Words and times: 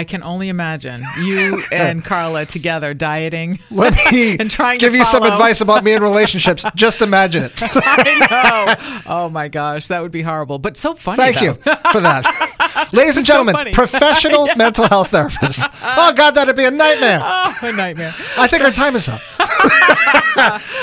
I 0.00 0.04
can 0.04 0.22
only 0.22 0.48
imagine 0.48 1.02
you 1.22 1.60
and 1.72 2.02
Carla 2.02 2.46
together 2.46 2.94
dieting 2.94 3.58
Let 3.70 3.92
me 4.10 4.34
and 4.40 4.50
trying 4.50 4.78
to 4.78 4.86
give 4.86 4.94
you 4.94 5.04
some 5.04 5.22
advice 5.24 5.60
about 5.60 5.84
me 5.84 5.92
and 5.92 6.02
relationships. 6.02 6.64
Just 6.74 7.02
imagine 7.02 7.42
it. 7.44 7.52
I 7.60 8.26
know. 8.30 9.02
Oh 9.06 9.28
my 9.28 9.48
gosh, 9.48 9.88
that 9.88 10.00
would 10.02 10.10
be 10.10 10.22
horrible, 10.22 10.58
but 10.58 10.78
so 10.78 10.94
funny. 10.94 11.18
Thank 11.18 11.36
though. 11.36 11.42
you 11.42 11.52
for 11.92 12.00
that. 12.00 12.88
Ladies 12.94 13.18
and 13.18 13.26
gentlemen, 13.26 13.54
funny. 13.54 13.72
professional 13.74 14.48
mental 14.56 14.88
health 14.88 15.10
therapist. 15.10 15.68
Oh, 15.82 16.14
God, 16.16 16.30
that'd 16.30 16.56
be 16.56 16.64
a 16.64 16.70
nightmare. 16.70 17.20
Oh, 17.22 17.58
a 17.60 17.72
nightmare. 17.72 18.12
I 18.38 18.46
think 18.46 18.62
our 18.62 18.70
time 18.70 18.96
is 18.96 19.06
up. 19.06 19.20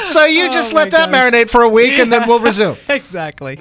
so 0.06 0.26
you 0.26 0.52
just 0.52 0.74
Oh, 0.74 0.76
let 0.76 0.92
that 0.92 1.10
gosh. 1.10 1.34
marinate 1.34 1.50
for 1.50 1.64
a 1.64 1.70
week 1.70 1.98
and 1.98 2.14
then 2.14 2.28
we'll 2.28 2.40
resume. 2.40 2.78
Exactly. 2.88 3.56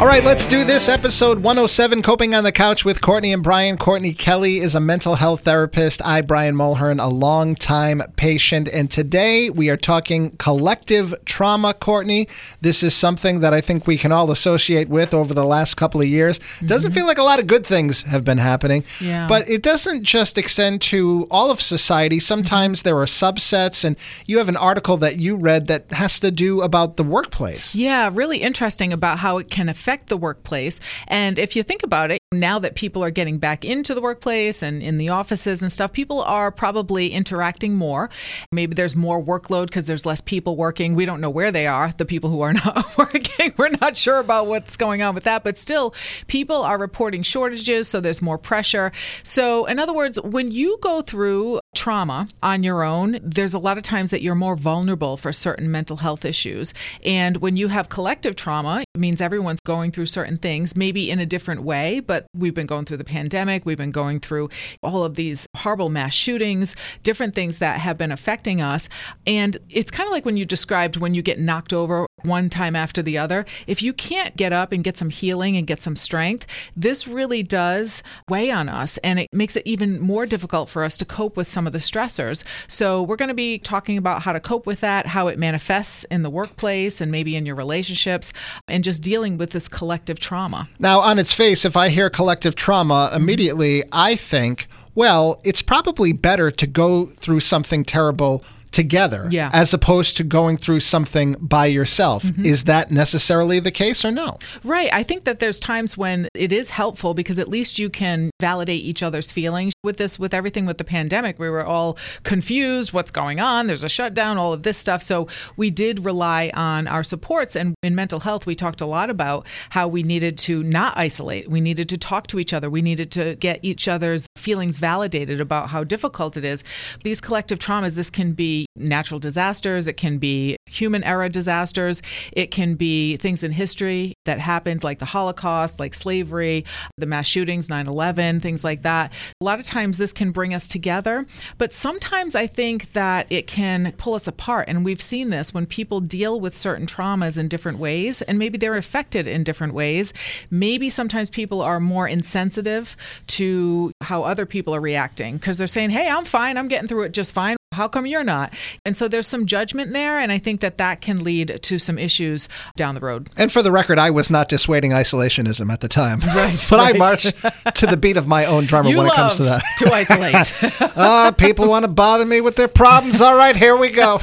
All 0.00 0.06
right, 0.06 0.22
let's 0.22 0.46
do 0.46 0.62
this. 0.62 0.88
Episode 0.88 1.38
107 1.42 2.02
Coping 2.02 2.32
on 2.32 2.44
the 2.44 2.52
Couch 2.52 2.84
with 2.84 3.00
Courtney 3.00 3.32
and 3.32 3.42
Brian. 3.42 3.76
Courtney 3.76 4.12
Kelly 4.12 4.58
is 4.58 4.76
a 4.76 4.80
mental 4.80 5.16
health 5.16 5.40
therapist. 5.40 6.00
I, 6.06 6.20
Brian 6.20 6.54
Mulhern, 6.54 7.02
a 7.02 7.08
longtime 7.08 8.02
patient. 8.14 8.68
And 8.68 8.88
today 8.88 9.50
we 9.50 9.68
are 9.70 9.76
talking 9.76 10.30
collective 10.36 11.16
trauma, 11.24 11.74
Courtney. 11.74 12.28
This 12.60 12.84
is 12.84 12.94
something 12.94 13.40
that 13.40 13.52
I 13.52 13.60
think 13.60 13.88
we 13.88 13.98
can 13.98 14.12
all 14.12 14.30
associate 14.30 14.88
with 14.88 15.12
over 15.12 15.34
the 15.34 15.44
last 15.44 15.74
couple 15.74 16.00
of 16.00 16.06
years. 16.06 16.38
Doesn't 16.64 16.92
mm-hmm. 16.92 16.98
feel 16.98 17.06
like 17.06 17.18
a 17.18 17.24
lot 17.24 17.40
of 17.40 17.48
good 17.48 17.66
things 17.66 18.02
have 18.02 18.22
been 18.22 18.38
happening. 18.38 18.84
Yeah. 19.00 19.26
But 19.26 19.48
it 19.48 19.64
doesn't 19.64 20.04
just 20.04 20.38
extend 20.38 20.80
to 20.82 21.26
all 21.28 21.50
of 21.50 21.60
society. 21.60 22.18
Mm-hmm. 22.18 22.20
Sometimes 22.20 22.82
there 22.82 22.96
are 22.98 23.06
subsets. 23.06 23.84
And 23.84 23.96
you 24.26 24.38
have 24.38 24.48
an 24.48 24.56
article 24.56 24.96
that 24.98 25.16
you 25.16 25.34
read 25.34 25.66
that 25.66 25.90
has 25.90 26.20
to 26.20 26.30
do 26.30 26.62
about 26.62 26.96
the 26.96 27.02
workplace. 27.04 27.74
Yeah, 27.74 28.08
really 28.12 28.38
interesting 28.38 28.92
about 28.92 29.18
how 29.18 29.38
it 29.38 29.50
can 29.50 29.68
affect 29.68 29.87
the 30.08 30.16
workplace. 30.16 30.80
And 31.08 31.38
if 31.38 31.56
you 31.56 31.62
think 31.62 31.82
about 31.82 32.10
it, 32.10 32.18
now 32.32 32.58
that 32.58 32.74
people 32.74 33.02
are 33.02 33.10
getting 33.10 33.38
back 33.38 33.64
into 33.64 33.94
the 33.94 34.02
workplace 34.02 34.62
and 34.62 34.82
in 34.82 34.98
the 34.98 35.08
offices 35.08 35.62
and 35.62 35.72
stuff, 35.72 35.94
people 35.94 36.20
are 36.20 36.52
probably 36.52 37.10
interacting 37.10 37.74
more. 37.74 38.10
Maybe 38.52 38.74
there's 38.74 38.94
more 38.94 39.22
workload 39.22 39.68
because 39.68 39.86
there's 39.86 40.04
less 40.04 40.20
people 40.20 40.54
working. 40.54 40.94
We 40.94 41.06
don't 41.06 41.22
know 41.22 41.30
where 41.30 41.50
they 41.50 41.66
are, 41.66 41.90
the 41.90 42.04
people 42.04 42.28
who 42.28 42.42
are 42.42 42.52
not 42.64 42.98
working. 42.98 43.54
We're 43.56 43.70
not 43.80 43.96
sure 43.96 44.18
about 44.18 44.46
what's 44.46 44.76
going 44.76 45.00
on 45.00 45.14
with 45.14 45.24
that, 45.24 45.42
but 45.42 45.56
still, 45.56 45.94
people 46.26 46.56
are 46.56 46.76
reporting 46.76 47.22
shortages, 47.22 47.88
so 47.88 47.98
there's 47.98 48.20
more 48.20 48.36
pressure. 48.36 48.92
So, 49.22 49.64
in 49.64 49.78
other 49.78 49.94
words, 49.94 50.20
when 50.20 50.50
you 50.50 50.78
go 50.82 51.00
through 51.00 51.60
trauma 51.74 52.28
on 52.42 52.62
your 52.62 52.82
own, 52.82 53.20
there's 53.22 53.54
a 53.54 53.58
lot 53.58 53.78
of 53.78 53.84
times 53.84 54.10
that 54.10 54.20
you're 54.20 54.34
more 54.34 54.56
vulnerable 54.56 55.16
for 55.16 55.32
certain 55.32 55.70
mental 55.70 55.98
health 55.98 56.26
issues. 56.26 56.74
And 57.04 57.38
when 57.38 57.56
you 57.56 57.68
have 57.68 57.88
collective 57.88 58.36
trauma, 58.36 58.82
it 58.94 58.98
means 58.98 59.22
everyone's 59.22 59.60
going 59.60 59.92
through 59.92 60.06
certain 60.06 60.36
things, 60.36 60.76
maybe 60.76 61.10
in 61.10 61.20
a 61.20 61.26
different 61.26 61.62
way, 61.62 62.00
but 62.00 62.17
we've 62.34 62.54
been 62.54 62.66
going 62.66 62.84
through 62.84 62.96
the 62.98 63.04
pandemic, 63.04 63.64
we've 63.66 63.78
been 63.78 63.90
going 63.90 64.20
through 64.20 64.50
all 64.82 65.04
of 65.04 65.14
these 65.14 65.46
horrible 65.56 65.88
mass 65.88 66.14
shootings, 66.14 66.76
different 67.02 67.34
things 67.34 67.58
that 67.58 67.80
have 67.80 67.98
been 67.98 68.12
affecting 68.12 68.60
us. 68.60 68.88
And 69.26 69.56
it's 69.70 69.90
kind 69.90 70.06
of 70.06 70.12
like 70.12 70.24
when 70.24 70.36
you 70.36 70.44
described 70.44 70.96
when 70.96 71.14
you 71.14 71.22
get 71.22 71.38
knocked 71.38 71.72
over 71.72 72.06
one 72.24 72.50
time 72.50 72.74
after 72.74 73.02
the 73.02 73.18
other. 73.18 73.44
If 73.66 73.82
you 73.82 73.92
can't 73.92 74.36
get 74.36 74.52
up 74.52 74.72
and 74.72 74.82
get 74.82 74.96
some 74.96 75.10
healing 75.10 75.56
and 75.56 75.66
get 75.66 75.82
some 75.82 75.96
strength, 75.96 76.46
this 76.76 77.06
really 77.06 77.42
does 77.42 78.02
weigh 78.28 78.50
on 78.50 78.68
us 78.68 78.98
and 78.98 79.18
it 79.20 79.28
makes 79.32 79.56
it 79.56 79.62
even 79.64 80.00
more 80.00 80.26
difficult 80.26 80.68
for 80.68 80.84
us 80.84 80.96
to 80.98 81.04
cope 81.04 81.36
with 81.36 81.48
some 81.48 81.66
of 81.66 81.72
the 81.72 81.78
stressors. 81.78 82.44
So, 82.68 83.02
we're 83.02 83.16
going 83.16 83.28
to 83.28 83.34
be 83.34 83.58
talking 83.58 83.96
about 83.96 84.22
how 84.22 84.32
to 84.32 84.40
cope 84.40 84.66
with 84.66 84.80
that, 84.80 85.06
how 85.06 85.28
it 85.28 85.38
manifests 85.38 86.04
in 86.04 86.22
the 86.22 86.30
workplace 86.30 87.00
and 87.00 87.10
maybe 87.12 87.36
in 87.36 87.46
your 87.46 87.54
relationships, 87.54 88.32
and 88.66 88.84
just 88.84 89.02
dealing 89.02 89.38
with 89.38 89.50
this 89.50 89.68
collective 89.68 90.18
trauma. 90.18 90.68
Now, 90.78 91.00
on 91.00 91.18
its 91.18 91.32
face, 91.32 91.64
if 91.64 91.76
I 91.76 91.88
hear 91.88 92.07
collective 92.10 92.54
trauma, 92.54 93.10
immediately 93.14 93.82
I 93.92 94.16
think, 94.16 94.68
well, 94.94 95.40
it's 95.44 95.62
probably 95.62 96.12
better 96.12 96.50
to 96.50 96.66
go 96.66 97.06
through 97.06 97.40
something 97.40 97.84
terrible 97.84 98.42
together 98.72 99.26
Yeah. 99.30 99.50
as 99.52 99.72
opposed 99.74 100.16
to 100.18 100.24
going 100.24 100.56
through 100.56 100.80
something 100.80 101.36
by 101.40 101.66
yourself. 101.66 102.24
Mm-hmm. 102.24 102.44
Is 102.44 102.64
that 102.64 102.90
necessarily 102.90 103.60
the 103.60 103.70
case 103.70 104.04
or 104.04 104.10
no? 104.10 104.38
Right. 104.64 104.92
I 104.92 105.02
think 105.02 105.24
that 105.24 105.38
there's 105.38 105.58
times 105.60 105.96
when 105.96 106.28
it 106.34 106.52
is 106.52 106.70
helpful 106.70 107.14
because 107.14 107.38
at 107.38 107.48
least 107.48 107.78
you 107.78 107.90
can 107.90 108.30
validate 108.40 108.82
each 108.82 109.02
other's 109.02 109.32
feelings. 109.32 109.72
With 109.82 109.96
this, 109.96 110.18
with 110.18 110.34
everything 110.34 110.66
with 110.66 110.78
the 110.78 110.84
pandemic, 110.84 111.38
we 111.38 111.48
were 111.48 111.64
all 111.64 111.96
confused. 112.24 112.92
What's 112.92 113.10
going 113.10 113.40
on? 113.40 113.66
There's 113.68 113.84
a 113.84 113.88
shutdown, 113.88 114.36
all 114.36 114.52
of 114.52 114.62
this 114.62 114.76
stuff. 114.76 115.02
So 115.02 115.28
we 115.56 115.70
did 115.70 116.04
rely 116.04 116.50
on 116.54 116.86
our 116.86 117.02
supports. 117.02 117.56
And 117.56 117.74
in 117.82 117.94
mental 117.94 118.20
health, 118.20 118.44
we 118.44 118.54
talked 118.54 118.80
a 118.80 118.86
lot 118.86 119.08
about 119.08 119.46
how 119.70 119.88
we 119.88 120.02
needed 120.02 120.36
to 120.38 120.62
not 120.62 120.96
isolate. 120.96 121.48
We 121.48 121.60
needed 121.60 121.88
to 121.90 121.96
talk 121.98 122.26
to 122.28 122.38
each 122.38 122.52
other. 122.52 122.68
We 122.68 122.82
needed 122.82 123.10
to 123.12 123.36
get 123.36 123.60
each 123.62 123.88
other's 123.88 124.26
feelings 124.36 124.78
validated 124.78 125.40
about 125.40 125.70
how 125.70 125.84
difficult 125.84 126.36
it 126.36 126.44
is. 126.44 126.64
These 127.04 127.20
collective 127.20 127.58
traumas, 127.58 127.96
this 127.96 128.10
can 128.10 128.32
be 128.32 128.57
natural 128.76 129.20
disasters, 129.20 129.88
it 129.88 129.96
can 129.96 130.18
be 130.18 130.56
human 130.66 131.04
era 131.04 131.28
disasters, 131.28 132.02
it 132.32 132.50
can 132.50 132.74
be 132.74 133.16
things 133.16 133.42
in 133.42 133.52
history 133.52 134.14
that 134.24 134.38
happened, 134.38 134.84
like 134.84 134.98
the 134.98 135.04
Holocaust, 135.04 135.80
like 135.80 135.94
slavery, 135.94 136.64
the 136.96 137.06
mass 137.06 137.26
shootings, 137.26 137.68
9 137.68 137.86
11, 137.86 138.40
things 138.40 138.64
like 138.64 138.82
that. 138.82 139.12
A 139.40 139.44
lot 139.44 139.58
of 139.58 139.64
times 139.64 139.98
this 139.98 140.12
can 140.12 140.30
bring 140.30 140.54
us 140.54 140.68
together, 140.68 141.26
but 141.58 141.72
sometimes 141.72 142.34
I 142.34 142.46
think 142.46 142.92
that 142.92 143.26
it 143.30 143.46
can 143.46 143.92
pull 143.98 144.14
us 144.14 144.26
apart. 144.26 144.68
And 144.68 144.84
we've 144.84 145.02
seen 145.02 145.30
this 145.30 145.52
when 145.52 145.66
people 145.66 146.00
deal 146.00 146.40
with 146.40 146.56
certain 146.56 146.86
traumas 146.86 147.38
in 147.38 147.48
different 147.48 147.78
ways, 147.78 148.22
and 148.22 148.38
maybe 148.38 148.58
they're 148.58 148.76
affected 148.76 149.26
in 149.26 149.44
different 149.44 149.74
ways. 149.74 150.12
Maybe 150.50 150.90
sometimes 150.90 151.30
people 151.30 151.60
are 151.60 151.80
more 151.80 152.08
insensitive 152.08 152.96
to 153.28 153.92
how 154.02 154.22
other 154.22 154.46
people 154.46 154.74
are 154.74 154.80
reacting 154.80 155.36
because 155.36 155.58
they're 155.58 155.66
saying, 155.66 155.90
Hey, 155.90 156.08
I'm 156.08 156.24
fine, 156.24 156.56
I'm 156.56 156.68
getting 156.68 156.88
through 156.88 157.02
it 157.02 157.12
just 157.12 157.34
fine. 157.34 157.57
How 157.78 157.88
come 157.88 158.06
you're 158.06 158.24
not? 158.24 158.52
And 158.84 158.96
so 158.96 159.06
there's 159.08 159.26
some 159.28 159.46
judgment 159.46 159.92
there, 159.92 160.18
and 160.18 160.32
I 160.32 160.38
think 160.38 160.60
that 160.60 160.78
that 160.78 161.00
can 161.00 161.22
lead 161.22 161.60
to 161.62 161.78
some 161.78 161.96
issues 161.98 162.48
down 162.76 162.94
the 162.96 163.00
road. 163.00 163.30
And 163.36 163.50
for 163.52 163.62
the 163.62 163.70
record, 163.72 163.98
I 163.98 164.10
was 164.10 164.30
not 164.30 164.48
dissuading 164.48 164.90
isolationism 164.90 165.72
at 165.72 165.80
the 165.80 165.88
time. 165.88 166.20
Right, 166.38 166.66
but 166.70 166.78
I 166.80 166.90
right. 166.90 166.98
marched 166.98 167.34
to 167.76 167.86
the 167.86 167.96
beat 167.96 168.16
of 168.16 168.26
my 168.26 168.44
own 168.44 168.64
drummer 168.66 168.90
You 168.90 168.98
when 168.98 169.06
it 169.06 169.12
comes 169.14 169.36
to 169.36 169.44
that. 169.44 169.62
to 169.78 169.92
isolate. 169.92 170.92
Ah, 170.96 171.32
people 171.38 171.68
want 171.68 171.84
to 171.84 171.90
bother 171.90 172.26
me 172.26 172.40
with 172.40 172.56
their 172.56 172.68
problems. 172.68 173.20
All 173.20 173.36
right, 173.36 173.56
here 173.56 173.76
we 173.76 173.90
go. 173.90 174.18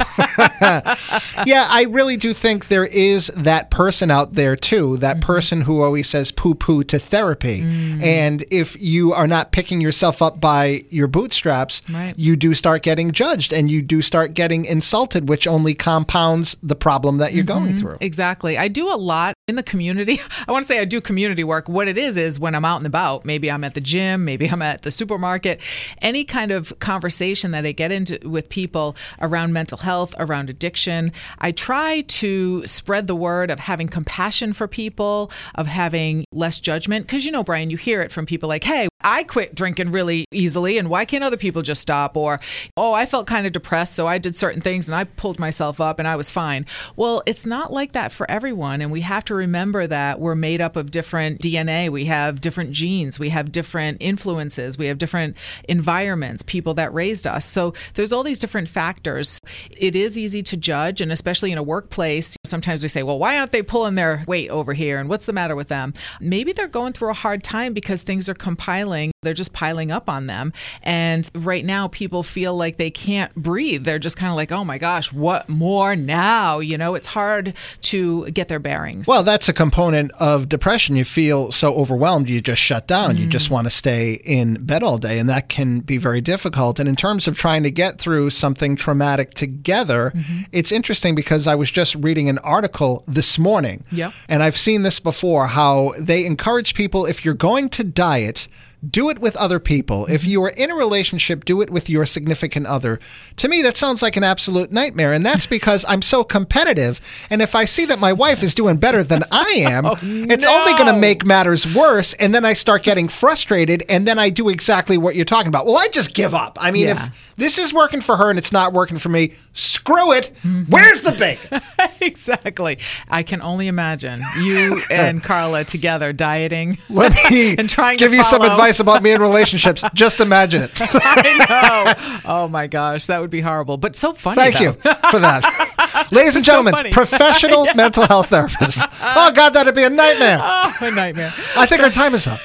yeah, 1.46 1.68
I 1.70 1.86
really 1.90 2.18
do 2.18 2.34
think 2.34 2.68
there 2.68 2.86
is 2.86 3.28
that 3.36 3.72
person 3.72 4.12
out 4.12 4.34
there 4.34 4.56
too, 4.56 4.98
that 4.98 5.16
Mm-hmm. 5.16 5.26
person 5.26 5.62
who 5.62 5.82
always 5.82 6.10
says 6.10 6.32
poo 6.32 6.56
poo 6.56 6.84
to 6.84 7.00
therapy. 7.00 7.62
Mm. 7.62 8.04
And 8.04 8.46
if 8.52 8.80
you 8.82 9.14
are 9.14 9.28
not 9.28 9.52
picking 9.54 9.80
yourself 9.82 10.22
up 10.22 10.42
by 10.42 10.84
your 10.90 11.08
bootstraps, 11.08 11.82
Right. 11.90 12.14
you 12.18 12.36
do 12.36 12.54
start 12.54 12.84
getting 12.84 13.12
judged 13.12 13.45
and 13.54 13.70
you 13.70 13.82
do 13.82 14.02
start 14.02 14.34
getting 14.34 14.66
insulted, 14.66 15.30
which 15.30 15.48
only 15.48 15.74
compounds 15.74 16.58
the 16.62 16.76
problem 16.76 17.18
that 17.18 17.34
you're 17.34 17.44
going 17.44 17.70
mm-hmm. 17.70 17.80
through. 17.80 17.98
Exactly. 18.02 18.58
I 18.58 18.68
do 18.68 18.92
a 18.94 18.96
lot 18.96 19.36
in 19.48 19.56
the 19.56 19.64
community. 19.64 20.20
I 20.48 20.52
want 20.52 20.64
to 20.64 20.68
say 20.68 20.80
I 20.80 20.86
do 20.86 21.02
community 21.02 21.44
work. 21.44 21.70
What 21.70 21.88
it 21.88 21.98
is 21.98 22.18
is 22.18 22.40
when 22.40 22.56
I'm 22.56 22.66
out 22.66 22.78
and 22.78 22.88
about, 22.88 23.26
maybe 23.26 23.52
I'm 23.52 23.64
at 23.64 23.74
the 23.74 23.82
gym, 23.82 24.26
maybe 24.26 24.50
I'm 24.50 24.62
at 24.62 24.82
the 24.82 24.92
supermarket, 24.92 25.62
any 26.02 26.24
kind 26.24 26.52
of 26.52 26.78
conversation 26.80 27.52
that 27.52 27.66
I 27.66 27.72
get 27.72 27.92
into 27.92 28.20
with 28.28 28.50
people 28.50 28.96
around 29.22 29.54
mental 29.54 29.78
health, 29.78 30.16
around 30.18 30.50
addiction, 30.50 31.12
I 31.40 31.52
try 31.52 32.02
to 32.02 32.66
spread 32.66 33.08
the 33.08 33.16
word 33.16 33.52
of 33.52 33.60
having 33.60 33.88
compassion 33.88 34.54
for 34.54 34.68
people, 34.68 35.32
of 35.56 35.68
having 35.68 36.26
less 36.32 36.60
judgment. 36.60 37.06
Because, 37.06 37.26
you 37.26 37.32
know, 37.32 37.44
Brian, 37.44 37.70
you 37.70 37.78
hear 37.78 38.02
it 38.02 38.12
from 38.12 38.26
people 38.26 38.50
like, 38.50 38.64
hey, 38.64 38.88
I 39.06 39.24
quit 39.24 39.54
drinking 39.54 39.92
really 39.92 40.26
easily, 40.32 40.80
and 40.80 40.90
why 40.90 41.06
can't 41.06 41.24
other 41.24 41.38
people 41.38 41.62
just 41.62 41.80
stop? 41.82 42.18
Or, 42.18 42.40
oh, 42.76 42.92
I 42.92 43.06
felt 43.06 43.28
kind 43.28 43.46
of 43.46 43.54
depressed, 43.54 43.94
so 43.94 44.08
I 44.08 44.18
did 44.18 44.36
certain 44.36 44.62
things 44.62 44.90
and 44.90 44.96
I 44.96 45.04
pulled 45.04 45.40
myself 45.40 45.80
up 45.80 46.00
and 46.00 46.08
I 46.08 46.16
was 46.16 46.32
fine. 46.32 46.66
Well, 46.96 47.22
it's 47.28 47.46
not 47.46 47.72
like 47.72 47.92
that 47.92 48.12
for 48.12 48.30
everyone. 48.30 48.82
And 48.82 48.92
we 48.92 49.02
have 49.02 49.24
to 49.26 49.36
remember 49.36 49.86
that 49.86 50.20
we're 50.20 50.34
made 50.34 50.60
up 50.60 50.76
of 50.76 50.90
different 50.90 51.40
DNA. 51.40 51.90
We 51.90 52.06
have 52.06 52.42
different 52.42 52.72
genes, 52.72 53.20
we 53.20 53.30
have 53.30 53.52
different 53.52 53.98
influences, 54.00 54.76
we 54.76 54.88
have 54.88 54.98
different 54.98 55.38
environments, 55.70 56.42
people 56.42 56.74
that 56.74 56.92
raised 56.92 57.28
us. 57.28 57.46
So 57.46 57.76
there's 57.94 58.12
all 58.12 58.24
these 58.24 58.40
different 58.40 58.68
factors. 58.68 59.40
It 59.70 59.96
is 59.96 60.18
easy 60.18 60.42
to 60.42 60.58
judge, 60.58 61.00
and 61.00 61.12
especially 61.12 61.52
in 61.52 61.60
a 61.60 61.64
workplace, 61.64 62.36
sometimes 62.44 62.82
we 62.82 62.90
say, 62.90 63.04
well, 63.04 63.20
why 63.20 63.38
aren't 63.38 63.52
they 63.52 63.62
pulling 63.62 63.94
their 63.94 64.24
weight 64.28 64.50
over 64.50 64.74
here? 64.74 65.00
And 65.00 65.10
what's 65.10 65.28
the 65.28 65.34
matter 65.34 65.56
with 65.56 65.68
them? 65.68 65.94
Maybe 66.20 66.54
they're 66.54 66.68
going 66.68 66.94
through 66.94 67.12
a 67.12 67.14
hard 67.14 67.44
time 67.44 67.74
because 67.74 68.02
things 68.02 68.28
are 68.28 68.34
compiling 68.34 68.95
feeling 68.96 69.15
they're 69.26 69.34
just 69.34 69.54
piling 69.54 69.92
up 69.92 70.10
on 70.10 70.28
them. 70.28 70.54
And 70.84 71.30
right 71.34 71.66
now, 71.66 71.88
people 71.90 72.24
feel 72.24 72.56
like 72.56 72.78
they 72.78 72.92
can't 72.92 73.34
breathe. 73.36 73.84
They're 73.84 74.00
just 74.00 74.18
kind 74.18 74.30
of 74.30 74.38
like, 74.38 74.52
oh 74.52 74.64
my 74.64 74.78
gosh, 74.78 75.12
what 75.12 75.50
more 75.50 75.96
now? 75.96 76.60
You 76.60 76.78
know, 76.78 76.96
it's 76.96 77.08
hard 77.08 77.54
to 77.82 78.30
get 78.32 78.48
their 78.48 78.60
bearings. 78.60 79.08
Well, 79.08 79.24
that's 79.24 79.50
a 79.50 79.54
component 79.54 80.12
of 80.20 80.48
depression. 80.48 80.96
You 80.96 81.06
feel 81.06 81.52
so 81.52 81.74
overwhelmed, 81.76 82.30
you 82.30 82.42
just 82.42 82.62
shut 82.62 82.88
down. 82.88 83.16
Mm. 83.16 83.20
You 83.20 83.28
just 83.28 83.50
want 83.50 83.66
to 83.66 83.72
stay 83.72 84.14
in 84.24 84.66
bed 84.66 84.84
all 84.84 84.98
day, 84.98 85.20
and 85.20 85.30
that 85.30 85.50
can 85.50 85.80
be 85.80 85.98
very 85.98 86.22
difficult. 86.22 86.80
And 86.80 86.88
in 86.88 86.96
terms 86.96 87.28
of 87.28 87.38
trying 87.38 87.64
to 87.64 87.72
get 87.72 88.00
through 88.00 88.30
something 88.30 88.76
traumatic 88.76 89.34
together, 89.34 90.12
mm-hmm. 90.16 90.44
it's 90.52 90.72
interesting 90.72 91.16
because 91.16 91.48
I 91.48 91.56
was 91.56 91.72
just 91.72 91.96
reading 91.96 92.30
an 92.30 92.38
article 92.40 93.04
this 93.08 93.40
morning. 93.40 93.84
Yep. 93.92 94.14
And 94.30 94.44
I've 94.44 94.58
seen 94.58 94.84
this 94.84 95.00
before 95.00 95.48
how 95.48 95.94
they 96.00 96.26
encourage 96.26 96.74
people 96.76 97.06
if 97.06 97.26
you're 97.26 97.34
going 97.34 97.70
to 97.70 97.84
diet, 97.84 98.48
do 98.88 99.10
it 99.10 99.15
with 99.20 99.36
other 99.38 99.60
people. 99.60 100.06
If 100.08 100.26
you 100.26 100.44
are 100.44 100.50
in 100.50 100.72
a 100.72 100.76
relationship, 100.76 101.46
do 101.46 101.62
it 101.62 101.70
with 101.70 101.90
your 101.90 102.06
significant 102.06 102.68
other. 102.68 103.00
To 103.38 103.48
me, 103.48 103.62
that 103.62 103.78
sounds 103.78 104.02
like 104.02 104.16
an 104.16 104.24
absolute 104.24 104.72
nightmare. 104.72 105.14
And 105.14 105.26
that's 105.26 105.46
because 105.56 105.86
I'm 105.88 106.02
so 106.02 106.24
competitive. 106.24 107.02
And 107.30 107.42
if 107.42 107.56
I 107.56 107.66
see 107.66 107.86
that 107.86 108.00
my 108.00 108.14
wife 108.14 108.44
is 108.44 108.56
doing 108.56 108.78
better 108.78 109.04
than 109.04 109.24
I 109.32 109.64
am, 109.68 109.86
oh, 109.86 109.98
it's 110.02 110.46
no. 110.46 110.60
only 110.60 110.74
going 110.74 110.94
to 110.94 111.00
make 111.00 111.26
matters 111.26 111.72
worse. 111.74 112.14
And 112.14 112.34
then 112.34 112.46
I 112.46 112.54
start 112.54 112.84
getting 112.84 113.08
frustrated. 113.08 113.84
And 113.90 114.08
then 114.08 114.20
I 114.20 114.30
do 114.30 114.50
exactly 114.50 114.98
what 114.98 115.16
you're 115.16 115.26
talking 115.26 115.48
about. 115.48 115.66
Well, 115.66 115.78
I 115.78 115.88
just 115.90 116.14
give 116.14 116.34
up. 116.34 116.58
I 116.60 116.72
mean, 116.72 116.88
yeah. 116.88 117.06
if 117.06 117.34
this 117.38 117.58
is 117.58 117.74
working 117.74 118.02
for 118.02 118.16
her 118.18 118.30
and 118.30 118.40
it's 118.40 118.52
not 118.52 118.74
working 118.74 118.98
for 118.98 119.10
me, 119.10 119.34
screw 119.54 120.14
it. 120.14 120.32
Mm-hmm. 120.44 120.72
Where's 120.72 121.02
the 121.02 121.12
bacon? 121.12 121.62
exactly. 122.02 122.80
I 123.10 123.24
can 123.24 123.42
only 123.42 123.68
imagine 123.68 124.22
you 124.42 124.80
and 124.92 125.24
Carla 125.24 125.64
together 125.64 126.14
dieting 126.14 126.78
Let 126.90 127.14
me 127.32 127.56
and 127.58 127.70
trying 127.70 127.98
to 127.98 128.04
give 128.04 128.14
you 128.14 128.24
some 128.24 128.42
advice 128.42 128.80
about 128.80 129.04
me 129.06 129.12
in 129.12 129.22
relationships. 129.22 129.84
Just 129.94 130.20
imagine 130.20 130.64
it. 130.64 130.72
I 130.80 132.18
know. 132.18 132.22
Oh 132.26 132.48
my 132.48 132.68
gosh, 132.68 133.08
that 133.08 133.22
would 133.22 133.30
be 133.30 133.42
horrible, 133.42 133.78
but 133.78 133.96
so 133.96 134.12
funny. 134.14 134.36
Thank 134.36 134.56
though. 134.56 134.64
you 134.64 134.72
for 135.10 135.20
that, 135.20 135.44
ladies 136.12 136.36
and 136.36 136.46
gentlemen. 136.46 136.74
So 136.74 136.84
professional 136.92 137.66
yeah. 137.66 137.74
mental 137.76 138.06
health 138.08 138.30
therapist. 138.30 138.86
Oh 139.08 139.32
God, 139.32 139.52
that'd 139.52 139.76
be 139.76 139.84
a 139.84 139.90
nightmare. 139.90 140.40
Oh, 140.42 140.78
a 140.82 140.92
nightmare. 140.92 141.32
I 141.56 141.68
think 141.68 141.82
our 141.82 141.92
time 141.92 142.16
is 142.16 142.26
up. 142.26 142.40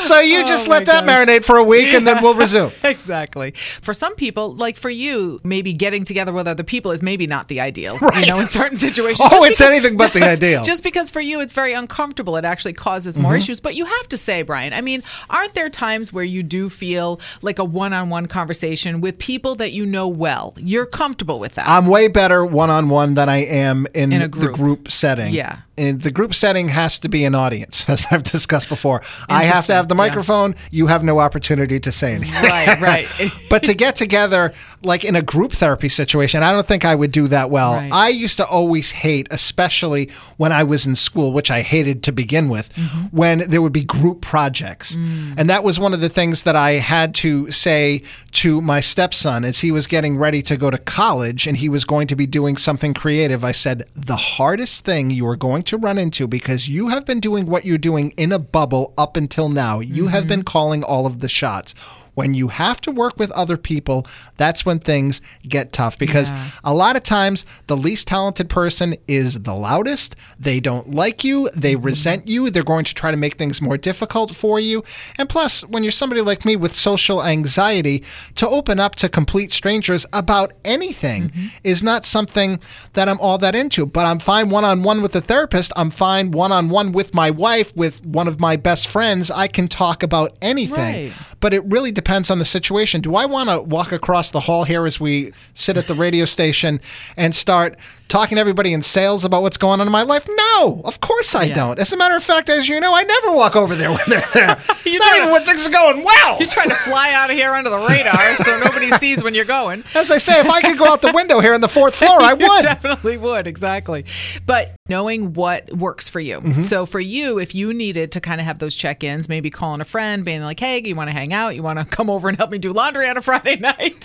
so 0.00 0.18
you 0.18 0.44
just 0.44 0.66
oh 0.66 0.70
let 0.70 0.86
that 0.86 1.06
gosh. 1.06 1.28
marinate 1.28 1.44
for 1.44 1.56
a 1.56 1.62
week, 1.62 1.94
and 1.94 2.06
then 2.06 2.20
we'll 2.20 2.34
resume. 2.34 2.72
Exactly. 2.82 3.52
For 3.52 3.94
some 3.94 4.16
people, 4.16 4.54
like 4.54 4.76
for 4.76 4.90
you, 4.90 5.40
maybe 5.44 5.72
getting 5.72 6.04
together 6.04 6.32
with 6.32 6.48
other 6.48 6.64
people 6.64 6.90
is 6.90 7.00
maybe 7.00 7.26
not 7.26 7.48
the 7.48 7.60
ideal. 7.60 7.96
Right. 7.98 8.26
You 8.26 8.32
know, 8.32 8.40
in 8.40 8.48
certain 8.48 8.76
situations. 8.76 9.28
Oh, 9.32 9.44
it's 9.44 9.58
because, 9.58 9.72
anything 9.72 9.96
but 9.96 10.12
the 10.12 10.24
ideal. 10.24 10.64
Just 10.64 10.82
because 10.82 11.10
for 11.10 11.20
you 11.20 11.40
it's 11.40 11.52
very 11.52 11.74
uncomfortable, 11.74 12.36
it 12.36 12.44
actually 12.44 12.72
causes 12.72 13.16
more 13.16 13.32
mm-hmm. 13.32 13.38
issues. 13.38 13.60
But 13.60 13.76
you 13.76 13.84
have 13.84 14.08
to 14.08 14.16
say, 14.16 14.42
Brian 14.42 14.58
Brian. 14.58 14.72
I 14.72 14.80
mean, 14.80 15.04
aren't 15.30 15.54
there 15.54 15.70
times 15.70 16.12
where 16.12 16.24
you 16.24 16.42
do 16.42 16.68
feel 16.68 17.20
like 17.42 17.60
a 17.60 17.64
one 17.64 17.92
on 17.92 18.10
one 18.10 18.26
conversation 18.26 19.00
with 19.00 19.18
people 19.18 19.54
that 19.56 19.70
you 19.70 19.86
know 19.86 20.08
well? 20.08 20.52
You're 20.56 20.84
comfortable 20.84 21.38
with 21.38 21.54
that. 21.54 21.68
I'm 21.68 21.86
way 21.88 22.08
better 22.08 22.44
one 22.44 22.70
on 22.70 22.88
one 22.88 23.14
than 23.14 23.28
I 23.28 23.38
am 23.38 23.86
in, 23.94 24.12
in 24.12 24.30
group. 24.30 24.44
the 24.44 24.52
group 24.52 24.90
setting. 24.90 25.32
Yeah 25.34 25.60
in 25.78 25.98
the 25.98 26.10
group 26.10 26.34
setting 26.34 26.68
has 26.68 26.98
to 27.00 27.08
be 27.08 27.24
an 27.24 27.34
audience, 27.34 27.84
as 27.88 28.06
I've 28.10 28.22
discussed 28.22 28.68
before. 28.68 29.02
I 29.28 29.44
have 29.44 29.66
to 29.66 29.74
have 29.74 29.88
the 29.88 29.94
microphone. 29.94 30.52
Yeah. 30.52 30.58
You 30.70 30.86
have 30.88 31.04
no 31.04 31.18
opportunity 31.18 31.80
to 31.80 31.92
say 31.92 32.14
anything. 32.14 32.42
Right, 32.42 32.80
right. 32.82 33.30
but 33.48 33.62
to 33.64 33.74
get 33.74 33.96
together, 33.96 34.52
like 34.82 35.04
in 35.04 35.16
a 35.16 35.22
group 35.22 35.52
therapy 35.52 35.88
situation, 35.88 36.42
I 36.42 36.52
don't 36.52 36.66
think 36.66 36.84
I 36.84 36.94
would 36.94 37.12
do 37.12 37.28
that 37.28 37.50
well. 37.50 37.74
Right. 37.74 37.92
I 37.92 38.08
used 38.08 38.36
to 38.36 38.46
always 38.46 38.90
hate, 38.90 39.28
especially 39.30 40.10
when 40.36 40.52
I 40.52 40.64
was 40.64 40.86
in 40.86 40.94
school, 40.94 41.32
which 41.32 41.50
I 41.50 41.62
hated 41.62 42.02
to 42.04 42.12
begin 42.12 42.48
with, 42.48 42.72
mm-hmm. 42.74 43.16
when 43.16 43.38
there 43.48 43.62
would 43.62 43.72
be 43.72 43.84
group 43.84 44.20
projects. 44.20 44.94
Mm. 44.94 45.34
And 45.38 45.50
that 45.50 45.64
was 45.64 45.80
one 45.80 45.94
of 45.94 46.00
the 46.00 46.08
things 46.08 46.44
that 46.44 46.56
I 46.56 46.72
had 46.72 47.14
to 47.16 47.50
say 47.50 48.02
to 48.32 48.60
my 48.60 48.80
stepson 48.80 49.44
as 49.44 49.60
he 49.60 49.72
was 49.72 49.86
getting 49.86 50.16
ready 50.16 50.42
to 50.42 50.56
go 50.56 50.70
to 50.70 50.78
college 50.78 51.46
and 51.46 51.56
he 51.56 51.68
was 51.68 51.84
going 51.84 52.06
to 52.08 52.16
be 52.16 52.26
doing 52.26 52.56
something 52.56 52.94
creative. 52.94 53.44
I 53.44 53.52
said, 53.52 53.88
The 53.94 54.16
hardest 54.16 54.84
thing 54.84 55.10
you 55.10 55.26
are 55.28 55.36
going 55.36 55.62
to 55.68 55.76
run 55.76 55.98
into 55.98 56.26
because 56.26 56.68
you 56.68 56.88
have 56.88 57.04
been 57.04 57.20
doing 57.20 57.46
what 57.46 57.64
you're 57.64 57.78
doing 57.78 58.10
in 58.16 58.32
a 58.32 58.38
bubble 58.38 58.94
up 58.96 59.16
until 59.16 59.48
now. 59.48 59.80
You 59.80 60.04
mm-hmm. 60.04 60.12
have 60.12 60.26
been 60.26 60.42
calling 60.42 60.82
all 60.82 61.06
of 61.06 61.20
the 61.20 61.28
shots 61.28 61.74
when 62.18 62.34
you 62.34 62.48
have 62.48 62.80
to 62.80 62.90
work 62.90 63.16
with 63.16 63.30
other 63.30 63.56
people, 63.56 64.04
that's 64.38 64.66
when 64.66 64.80
things 64.80 65.22
get 65.48 65.72
tough 65.72 65.96
because 65.96 66.32
yeah. 66.32 66.50
a 66.64 66.74
lot 66.74 66.96
of 66.96 67.04
times 67.04 67.46
the 67.68 67.76
least 67.76 68.08
talented 68.08 68.48
person 68.48 68.96
is 69.06 69.44
the 69.44 69.54
loudest. 69.54 70.16
They 70.36 70.58
don't 70.58 70.90
like 70.90 71.22
you, 71.22 71.48
they 71.54 71.74
mm-hmm. 71.74 71.86
resent 71.86 72.26
you, 72.26 72.50
they're 72.50 72.64
going 72.64 72.86
to 72.86 72.92
try 72.92 73.12
to 73.12 73.16
make 73.16 73.36
things 73.36 73.62
more 73.62 73.78
difficult 73.78 74.34
for 74.34 74.58
you. 74.58 74.82
And 75.16 75.28
plus, 75.28 75.64
when 75.66 75.84
you're 75.84 75.92
somebody 75.92 76.20
like 76.20 76.44
me 76.44 76.56
with 76.56 76.74
social 76.74 77.22
anxiety, 77.24 78.02
to 78.34 78.48
open 78.48 78.80
up 78.80 78.96
to 78.96 79.08
complete 79.08 79.52
strangers 79.52 80.04
about 80.12 80.50
anything 80.64 81.28
mm-hmm. 81.28 81.46
is 81.62 81.84
not 81.84 82.04
something 82.04 82.58
that 82.94 83.08
I'm 83.08 83.20
all 83.20 83.38
that 83.38 83.54
into. 83.54 83.86
But 83.86 84.06
I'm 84.06 84.18
fine 84.18 84.48
one 84.48 84.64
on 84.64 84.82
one 84.82 85.02
with 85.02 85.14
a 85.14 85.20
therapist, 85.20 85.72
I'm 85.76 85.90
fine 85.90 86.32
one 86.32 86.50
on 86.50 86.68
one 86.68 86.90
with 86.90 87.14
my 87.14 87.30
wife, 87.30 87.70
with 87.76 88.04
one 88.04 88.26
of 88.26 88.40
my 88.40 88.56
best 88.56 88.88
friends. 88.88 89.30
I 89.30 89.46
can 89.46 89.68
talk 89.68 90.02
about 90.02 90.32
anything. 90.42 91.10
Right. 91.10 91.12
But 91.38 91.54
it 91.54 91.62
really 91.66 91.92
depends 91.92 92.07
depends 92.08 92.30
on 92.30 92.38
the 92.38 92.44
situation. 92.44 93.02
Do 93.02 93.16
I 93.16 93.26
want 93.26 93.50
to 93.50 93.60
walk 93.60 93.92
across 93.92 94.30
the 94.30 94.40
hall 94.40 94.64
here 94.64 94.86
as 94.86 94.98
we 94.98 95.34
sit 95.52 95.76
at 95.76 95.88
the 95.88 95.94
radio 95.94 96.24
station 96.24 96.80
and 97.18 97.34
start 97.34 97.76
talking 98.08 98.36
to 98.36 98.40
everybody 98.40 98.72
in 98.72 98.80
sales 98.80 99.26
about 99.26 99.42
what's 99.42 99.58
going 99.58 99.78
on 99.78 99.86
in 99.86 99.92
my 99.92 100.04
life? 100.04 100.26
No, 100.26 100.80
of 100.86 101.02
course 101.02 101.34
I 101.34 101.44
yeah. 101.44 101.54
don't. 101.54 101.78
As 101.78 101.92
a 101.92 101.98
matter 101.98 102.16
of 102.16 102.22
fact, 102.22 102.48
as 102.48 102.66
you 102.66 102.80
know, 102.80 102.94
I 102.94 103.02
never 103.02 103.32
walk 103.32 103.56
over 103.56 103.76
there 103.76 103.90
when 103.90 104.00
they're 104.08 104.24
there. 104.32 104.46
Not 104.56 104.86
even 104.86 105.26
to, 105.26 105.32
when 105.32 105.44
things 105.44 105.66
are 105.66 105.70
going 105.70 106.02
well. 106.02 106.38
You're 106.38 106.48
trying 106.48 106.70
to 106.70 106.74
fly 106.76 107.12
out 107.12 107.28
of 107.28 107.36
here 107.36 107.52
under 107.52 107.68
the 107.68 107.78
radar 107.78 108.36
so 108.42 108.58
nobody 108.58 108.90
sees 108.92 109.22
when 109.22 109.34
you're 109.34 109.44
going. 109.44 109.84
As 109.94 110.10
I 110.10 110.16
say, 110.16 110.40
if 110.40 110.48
I 110.48 110.62
could 110.62 110.78
go 110.78 110.86
out 110.86 111.02
the 111.02 111.12
window 111.12 111.40
here 111.40 111.52
on 111.52 111.60
the 111.60 111.68
fourth 111.68 111.94
floor, 111.94 112.22
I 112.22 112.32
would. 112.32 112.62
definitely 112.62 113.18
would, 113.18 113.46
exactly. 113.46 114.06
But 114.46 114.74
knowing 114.88 115.34
what 115.34 115.70
works 115.76 116.08
for 116.08 116.20
you. 116.20 116.40
Mm-hmm. 116.40 116.62
So 116.62 116.86
for 116.86 117.00
you, 117.00 117.38
if 117.38 117.54
you 117.54 117.74
needed 117.74 118.12
to 118.12 118.20
kind 118.22 118.40
of 118.40 118.46
have 118.46 118.60
those 118.60 118.74
check-ins, 118.74 119.28
maybe 119.28 119.50
calling 119.50 119.82
a 119.82 119.84
friend, 119.84 120.24
being 120.24 120.40
like, 120.40 120.58
"Hey, 120.58 120.80
you 120.82 120.94
want 120.94 121.08
to 121.08 121.12
hang 121.12 121.34
out? 121.34 121.54
You 121.54 121.62
want 121.62 121.78
to 121.78 121.97
come 121.98 122.08
over 122.08 122.28
and 122.28 122.38
help 122.38 122.52
me 122.52 122.58
do 122.58 122.72
laundry 122.72 123.08
on 123.08 123.16
a 123.16 123.22
Friday 123.22 123.56
night?" 123.60 124.00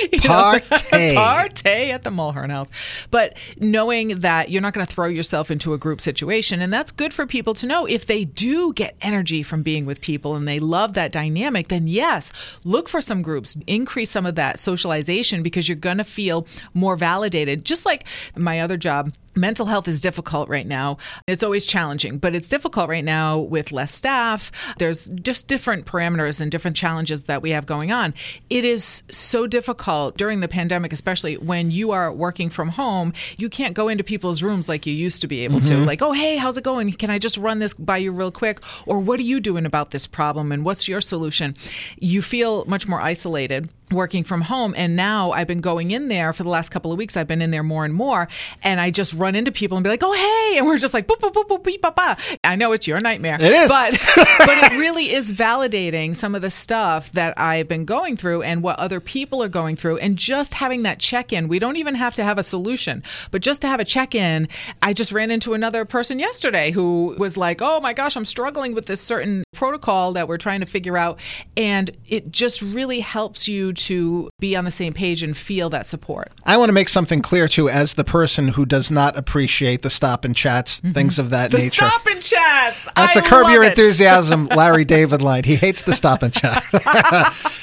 Partay. 0.00 1.14
Partay 1.14 1.90
at 1.90 2.04
the 2.04 2.10
Mulhern 2.10 2.50
House. 2.50 2.70
But 3.10 3.36
knowing 3.58 4.20
that 4.20 4.50
you're 4.50 4.62
not 4.62 4.72
going 4.72 4.86
to 4.86 4.92
throw 4.92 5.06
yourself 5.06 5.50
into 5.50 5.74
a 5.74 5.78
group 5.78 6.00
situation, 6.00 6.62
and 6.62 6.72
that's 6.72 6.90
good 6.90 7.12
for 7.12 7.26
people 7.26 7.52
to 7.54 7.66
know. 7.66 7.84
If 7.84 8.06
they 8.06 8.24
do 8.24 8.72
get 8.72 8.96
energy 9.02 9.42
from 9.42 9.62
being 9.62 9.84
with 9.84 10.00
people 10.00 10.36
and 10.36 10.48
they 10.48 10.58
love 10.58 10.94
that 10.94 11.12
dynamic, 11.12 11.68
then 11.68 11.86
yes, 11.86 12.32
look 12.64 12.88
for 12.88 13.02
some 13.02 13.20
groups, 13.20 13.58
increase 13.66 14.10
some 14.10 14.24
of 14.24 14.36
that 14.36 14.58
socialization 14.58 15.42
because 15.42 15.68
you're 15.68 15.76
going 15.76 15.98
to 15.98 16.04
feel 16.04 16.46
more 16.72 16.96
validated. 16.96 17.66
Just 17.66 17.84
like 17.84 18.06
my 18.34 18.60
other 18.60 18.78
job 18.78 19.12
mental 19.34 19.66
health 19.66 19.88
is 19.88 20.00
difficult 20.00 20.48
right 20.48 20.66
now. 20.66 20.98
It's 21.26 21.42
always 21.42 21.66
challenging, 21.66 22.18
but 22.18 22.34
it's 22.34 22.48
difficult 22.48 22.88
right 22.88 23.04
now 23.04 23.38
with 23.38 23.72
less 23.72 23.92
staff. 23.92 24.50
There's 24.78 25.08
just 25.08 25.48
different 25.48 25.86
parameters 25.86 26.40
and 26.40 26.50
different 26.50 26.76
challenges 26.76 27.24
that 27.24 27.42
we 27.42 27.50
have 27.50 27.66
going 27.66 27.92
on. 27.92 28.14
It 28.48 28.64
is 28.64 29.02
so 29.10 29.46
difficult 29.46 30.16
during 30.16 30.40
the 30.40 30.48
pandemic, 30.48 30.92
especially 30.92 31.36
when 31.36 31.70
you 31.70 31.92
are 31.92 32.12
working 32.12 32.50
from 32.50 32.70
home. 32.70 33.12
You 33.38 33.48
can't 33.48 33.74
go 33.74 33.88
into 33.88 34.04
people's 34.04 34.42
rooms 34.42 34.68
like 34.68 34.86
you 34.86 34.92
used 34.92 35.20
to 35.22 35.28
be 35.28 35.44
able 35.44 35.60
mm-hmm. 35.60 35.80
to. 35.80 35.84
Like, 35.84 36.02
oh, 36.02 36.12
hey, 36.12 36.36
how's 36.36 36.56
it 36.56 36.64
going? 36.64 36.90
Can 36.92 37.10
I 37.10 37.18
just 37.18 37.36
run 37.36 37.58
this 37.58 37.74
by 37.74 37.98
you 37.98 38.12
real 38.12 38.30
quick? 38.30 38.60
Or 38.86 38.98
what 38.98 39.20
are 39.20 39.24
you 39.24 39.40
doing 39.40 39.66
about 39.66 39.90
this 39.90 40.06
problem? 40.06 40.52
And 40.52 40.64
what's 40.64 40.88
your 40.88 41.00
solution? 41.00 41.54
You 41.98 42.22
feel 42.22 42.64
much 42.66 42.88
more 42.88 43.00
isolated 43.00 43.70
working 43.92 44.24
from 44.24 44.40
home 44.40 44.74
and 44.76 44.96
now 44.96 45.32
I've 45.32 45.46
been 45.46 45.60
going 45.60 45.90
in 45.90 46.08
there 46.08 46.32
for 46.32 46.42
the 46.42 46.48
last 46.48 46.70
couple 46.70 46.92
of 46.92 46.98
weeks 46.98 47.16
I've 47.16 47.26
been 47.26 47.42
in 47.42 47.50
there 47.50 47.62
more 47.62 47.84
and 47.84 47.92
more 47.92 48.28
and 48.62 48.80
I 48.80 48.90
just 48.90 49.12
run 49.14 49.34
into 49.34 49.50
people 49.52 49.76
and 49.76 49.84
be 49.84 49.90
like 49.90 50.02
oh 50.02 50.12
hey 50.12 50.58
and 50.58 50.66
we're 50.66 50.78
just 50.78 50.94
like 50.94 51.06
boop 51.06 51.18
boop 51.18 51.32
boop 51.32 51.48
boop 51.48 51.64
beep, 51.64 51.82
bah, 51.82 51.92
bah. 51.94 52.16
I 52.44 52.56
know 52.56 52.72
it's 52.72 52.86
your 52.86 53.00
nightmare 53.00 53.36
it 53.40 53.52
is 53.52 53.68
but 53.68 53.92
but 54.14 54.72
it 54.72 54.78
really 54.78 55.12
is 55.12 55.30
validating 55.30 56.14
some 56.14 56.34
of 56.34 56.42
the 56.42 56.50
stuff 56.50 57.10
that 57.12 57.34
I've 57.38 57.68
been 57.68 57.84
going 57.84 58.16
through 58.16 58.42
and 58.42 58.62
what 58.62 58.78
other 58.78 59.00
people 59.00 59.42
are 59.42 59.48
going 59.48 59.76
through 59.76 59.98
and 59.98 60.16
just 60.16 60.54
having 60.54 60.82
that 60.84 60.98
check-in 60.98 61.48
we 61.48 61.58
don't 61.58 61.76
even 61.76 61.94
have 61.94 62.14
to 62.14 62.24
have 62.24 62.38
a 62.38 62.42
solution 62.42 63.02
but 63.30 63.42
just 63.42 63.60
to 63.62 63.68
have 63.68 63.80
a 63.80 63.84
check-in 63.84 64.48
I 64.82 64.92
just 64.92 65.12
ran 65.12 65.30
into 65.30 65.54
another 65.54 65.84
person 65.84 66.18
yesterday 66.18 66.70
who 66.70 67.16
was 67.18 67.36
like 67.36 67.60
oh 67.60 67.80
my 67.80 67.92
gosh 67.92 68.16
I'm 68.16 68.24
struggling 68.24 68.74
with 68.74 68.86
this 68.86 69.00
certain 69.00 69.44
protocol 69.52 70.12
that 70.12 70.28
we're 70.28 70.38
trying 70.38 70.60
to 70.60 70.66
figure 70.66 70.96
out 70.96 71.18
and 71.56 71.90
it 72.06 72.30
just 72.30 72.62
really 72.62 73.00
helps 73.00 73.48
you 73.48 73.72
to 73.86 74.30
be 74.38 74.56
on 74.56 74.64
the 74.64 74.70
same 74.70 74.92
page 74.92 75.22
and 75.22 75.36
feel 75.36 75.70
that 75.70 75.86
support. 75.86 76.30
I 76.44 76.56
want 76.56 76.68
to 76.68 76.72
make 76.72 76.88
something 76.88 77.22
clear 77.22 77.48
too, 77.48 77.68
as 77.68 77.94
the 77.94 78.04
person 78.04 78.48
who 78.48 78.66
does 78.66 78.90
not 78.90 79.16
appreciate 79.16 79.82
the 79.82 79.90
stop 79.90 80.24
and 80.24 80.36
chats, 80.36 80.78
mm-hmm. 80.78 80.92
things 80.92 81.18
of 81.18 81.30
that 81.30 81.50
the 81.50 81.58
nature. 81.58 81.84
Stop 81.84 82.06
and 82.06 82.22
chats. 82.22 82.88
That's 82.96 83.16
I 83.16 83.20
a 83.20 83.22
curb 83.22 83.48
your 83.48 83.64
it. 83.64 83.70
enthusiasm, 83.70 84.46
Larry 84.56 84.84
David 84.84 85.22
line. 85.22 85.44
He 85.44 85.56
hates 85.56 85.82
the 85.82 85.94
stop 85.94 86.22
and 86.22 86.32
chat, 86.32 86.64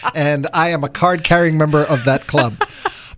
and 0.15 0.47
I 0.53 0.69
am 0.69 0.83
a 0.83 0.89
card 0.89 1.23
carrying 1.23 1.57
member 1.57 1.83
of 1.83 2.05
that 2.05 2.27
club. 2.27 2.57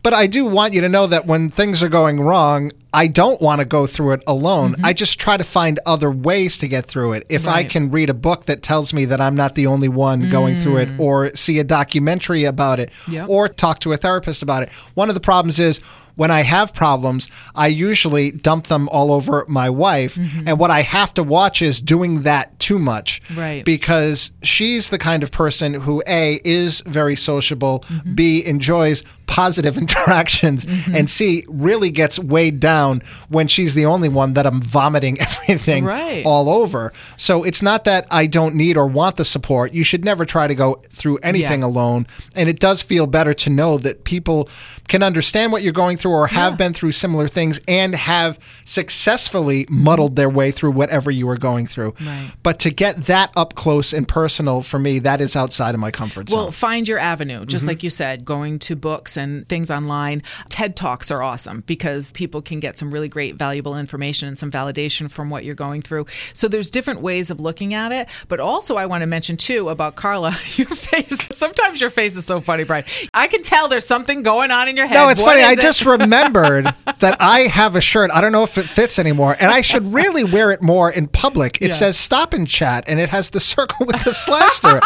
But 0.01 0.13
I 0.13 0.27
do 0.27 0.45
want 0.45 0.73
you 0.73 0.81
to 0.81 0.89
know 0.89 1.07
that 1.07 1.25
when 1.25 1.49
things 1.49 1.83
are 1.83 1.89
going 1.89 2.21
wrong, 2.21 2.71
I 2.93 3.07
don't 3.07 3.39
want 3.41 3.59
to 3.59 3.65
go 3.65 3.85
through 3.85 4.13
it 4.13 4.23
alone. 4.25 4.73
Mm-hmm. 4.73 4.85
I 4.85 4.93
just 4.93 5.19
try 5.19 5.37
to 5.37 5.43
find 5.43 5.79
other 5.85 6.09
ways 6.09 6.57
to 6.59 6.67
get 6.67 6.85
through 6.85 7.13
it. 7.13 7.25
If 7.29 7.47
I 7.47 7.63
can 7.63 7.91
read 7.91 8.09
a 8.09 8.13
book 8.13 8.45
that 8.45 8.63
tells 8.63 8.93
me 8.93 9.05
that 9.05 9.21
I'm 9.21 9.35
not 9.35 9.55
the 9.55 9.67
only 9.67 9.89
one 9.89 10.29
going 10.29 10.55
through 10.55 10.77
it, 10.77 10.89
mm. 10.89 10.99
or 10.99 11.35
see 11.35 11.59
a 11.59 11.63
documentary 11.63 12.45
about 12.45 12.79
it, 12.79 12.91
Yep. 13.07 13.29
or 13.29 13.47
talk 13.47 13.79
to 13.81 13.91
a 13.93 13.97
therapist 13.97 14.41
about 14.41 14.63
it. 14.63 14.69
One 14.95 15.09
of 15.09 15.15
the 15.15 15.21
problems 15.21 15.59
is 15.59 15.79
when 16.15 16.31
I 16.31 16.41
have 16.41 16.73
problems, 16.73 17.29
I 17.55 17.67
usually 17.67 18.31
dump 18.31 18.67
them 18.67 18.89
all 18.89 19.13
over 19.13 19.45
my 19.47 19.69
wife. 19.69 20.15
Mm-hmm. 20.15 20.49
And 20.49 20.59
what 20.59 20.69
I 20.69 20.81
have 20.81 21.13
to 21.13 21.23
watch 21.23 21.61
is 21.61 21.79
doing 21.79 22.23
that 22.23 22.59
too 22.59 22.77
much. 22.77 23.21
Right. 23.37 23.63
Because 23.63 24.31
she's 24.43 24.89
the 24.89 24.97
kind 24.97 25.23
of 25.23 25.31
person 25.31 25.75
who, 25.75 26.03
A, 26.07 26.41
is 26.43 26.81
very 26.81 27.15
sociable, 27.15 27.85
Mm-hmm. 27.87 28.15
B, 28.15 28.45
enjoys 28.45 29.03
positive 29.29 29.77
interactions, 29.83 30.65
mm-hmm. 30.65 30.95
and 30.95 31.09
C, 31.09 31.45
really 31.47 31.91
gets 31.91 32.17
weighed 32.19 32.59
down 32.59 33.01
when 33.29 33.47
she's 33.47 33.75
the 33.75 33.85
only 33.85 34.09
one 34.09 34.33
that 34.33 34.45
I'm 34.45 34.61
vomiting 34.61 35.21
everything 35.21 35.85
Right. 35.85 36.25
all 36.25 36.49
over. 36.49 36.91
So 37.15 37.43
it's 37.43 37.61
not 37.61 37.83
that 37.85 38.07
I 38.11 38.25
don't 38.25 38.55
need 38.55 38.75
or 38.75 38.87
want 38.87 39.15
the 39.17 39.25
support. 39.25 39.71
You 39.73 39.83
should 39.83 40.03
never 40.03 40.25
try 40.25 40.47
to 40.47 40.55
go 40.55 40.81
through 40.89 41.17
anything 41.17 41.61
Yeah. 41.61 41.67
alone. 41.67 42.07
And 42.35 42.49
it 42.49 42.59
does 42.59 42.81
feel 42.81 43.05
better 43.07 43.33
to 43.35 43.49
know 43.49 43.77
that 43.77 44.03
people 44.03 44.49
can 44.87 45.03
understand 45.03 45.51
what 45.51 45.61
you're 45.61 45.73
going 45.73 45.97
through 45.97 46.11
or 46.11 46.27
have 46.27 46.53
Yeah. 46.53 46.57
been 46.57 46.73
through 46.73 46.93
similar 46.93 47.27
things 47.27 47.61
and 47.67 47.95
have 47.95 48.39
successfully 48.65 49.67
muddled 49.69 50.15
their 50.15 50.29
way 50.29 50.49
through 50.51 50.71
whatever 50.71 51.11
you 51.11 51.29
are 51.29 51.37
going 51.37 51.67
through. 51.67 51.93
Right. 52.01 52.31
But 52.41 52.57
to 52.59 52.71
get 52.71 53.05
that 53.05 53.29
up 53.35 53.53
close 53.53 53.93
and 53.93 54.07
personal 54.07 54.63
for 54.63 54.79
me, 54.79 54.97
that 54.99 55.21
is 55.21 55.35
outside 55.35 55.75
of 55.75 55.79
my 55.81 55.91
comfort 55.91 56.29
zone. 56.29 56.39
Well, 56.39 56.51
find 56.51 56.87
your 56.87 56.97
avenue, 56.97 57.45
just 57.45 57.63
mm-hmm. 57.63 57.69
like 57.69 57.83
you 57.83 57.91
said, 57.91 58.25
going 58.25 58.57
to 58.59 58.75
books 58.75 59.15
and 59.19 59.47
things 59.47 59.69
online. 59.69 60.23
TED 60.49 60.75
Talks 60.75 61.11
are 61.11 61.21
awesome 61.21 61.61
because 61.67 62.11
people 62.13 62.41
can 62.41 62.59
get 62.59 62.77
some 62.77 62.89
really 62.91 63.07
great, 63.07 63.35
valuable 63.35 63.77
information 63.77 64.27
and 64.27 64.39
some 64.39 64.49
validation 64.49 65.11
from 65.11 65.29
what 65.29 65.43
you're 65.45 65.55
going 65.55 65.81
through. 65.81 66.05
So 66.33 66.47
there's 66.47 66.69
different 66.71 67.01
ways 67.01 67.29
of 67.29 67.39
looking 67.39 67.73
at 67.73 67.91
it. 67.91 68.07
But 68.27 68.39
also, 68.39 68.77
I 68.77 68.85
want 68.85 69.01
to 69.01 69.05
mention 69.07 69.37
too 69.37 69.69
about 69.69 69.95
Carla, 69.95 70.31
your 70.55 70.67
face. 70.67 71.17
Sometimes 71.37 71.81
your 71.81 71.89
face 71.89 72.15
is 72.15 72.25
so 72.25 72.41
funny, 72.41 72.63
Brian. 72.63 72.85
I 73.13 73.27
can 73.27 73.43
tell 73.43 73.67
there's 73.67 73.85
something 73.85 74.23
going 74.23 74.51
on 74.51 74.67
in 74.67 74.77
your 74.77 74.87
head. 74.87 74.95
No, 74.95 75.09
it's 75.09 75.21
What 75.21 75.31
funny. 75.33 75.43
I 75.43 75.51
it? 75.53 75.59
just 75.61 75.85
remembered 75.85 76.65
that 76.99 77.17
I 77.19 77.41
have 77.41 77.75
a 77.75 77.81
shirt. 77.81 78.09
I 78.11 78.21
don't 78.21 78.31
know 78.31 78.43
if 78.43 78.57
it 78.57 78.65
fits 78.65 78.97
anymore, 78.99 79.35
and 79.39 79.51
I 79.51 79.61
should 79.61 79.93
really 79.93 80.23
wear 80.23 80.51
it 80.51 80.61
more 80.61 80.89
in 80.91 81.07
public. 81.07 81.57
It 81.61 81.67
Yeah. 81.69 81.75
says 81.75 81.97
"Stop 81.97 82.33
and 82.33 82.47
Chat," 82.47 82.85
and 82.87 82.99
it 82.99 83.09
has 83.09 83.29
the 83.31 83.39
circle 83.39 83.85
with 83.85 84.03
the 84.03 84.13
slash 84.13 84.59
through 84.59 84.77
it. 84.77 84.83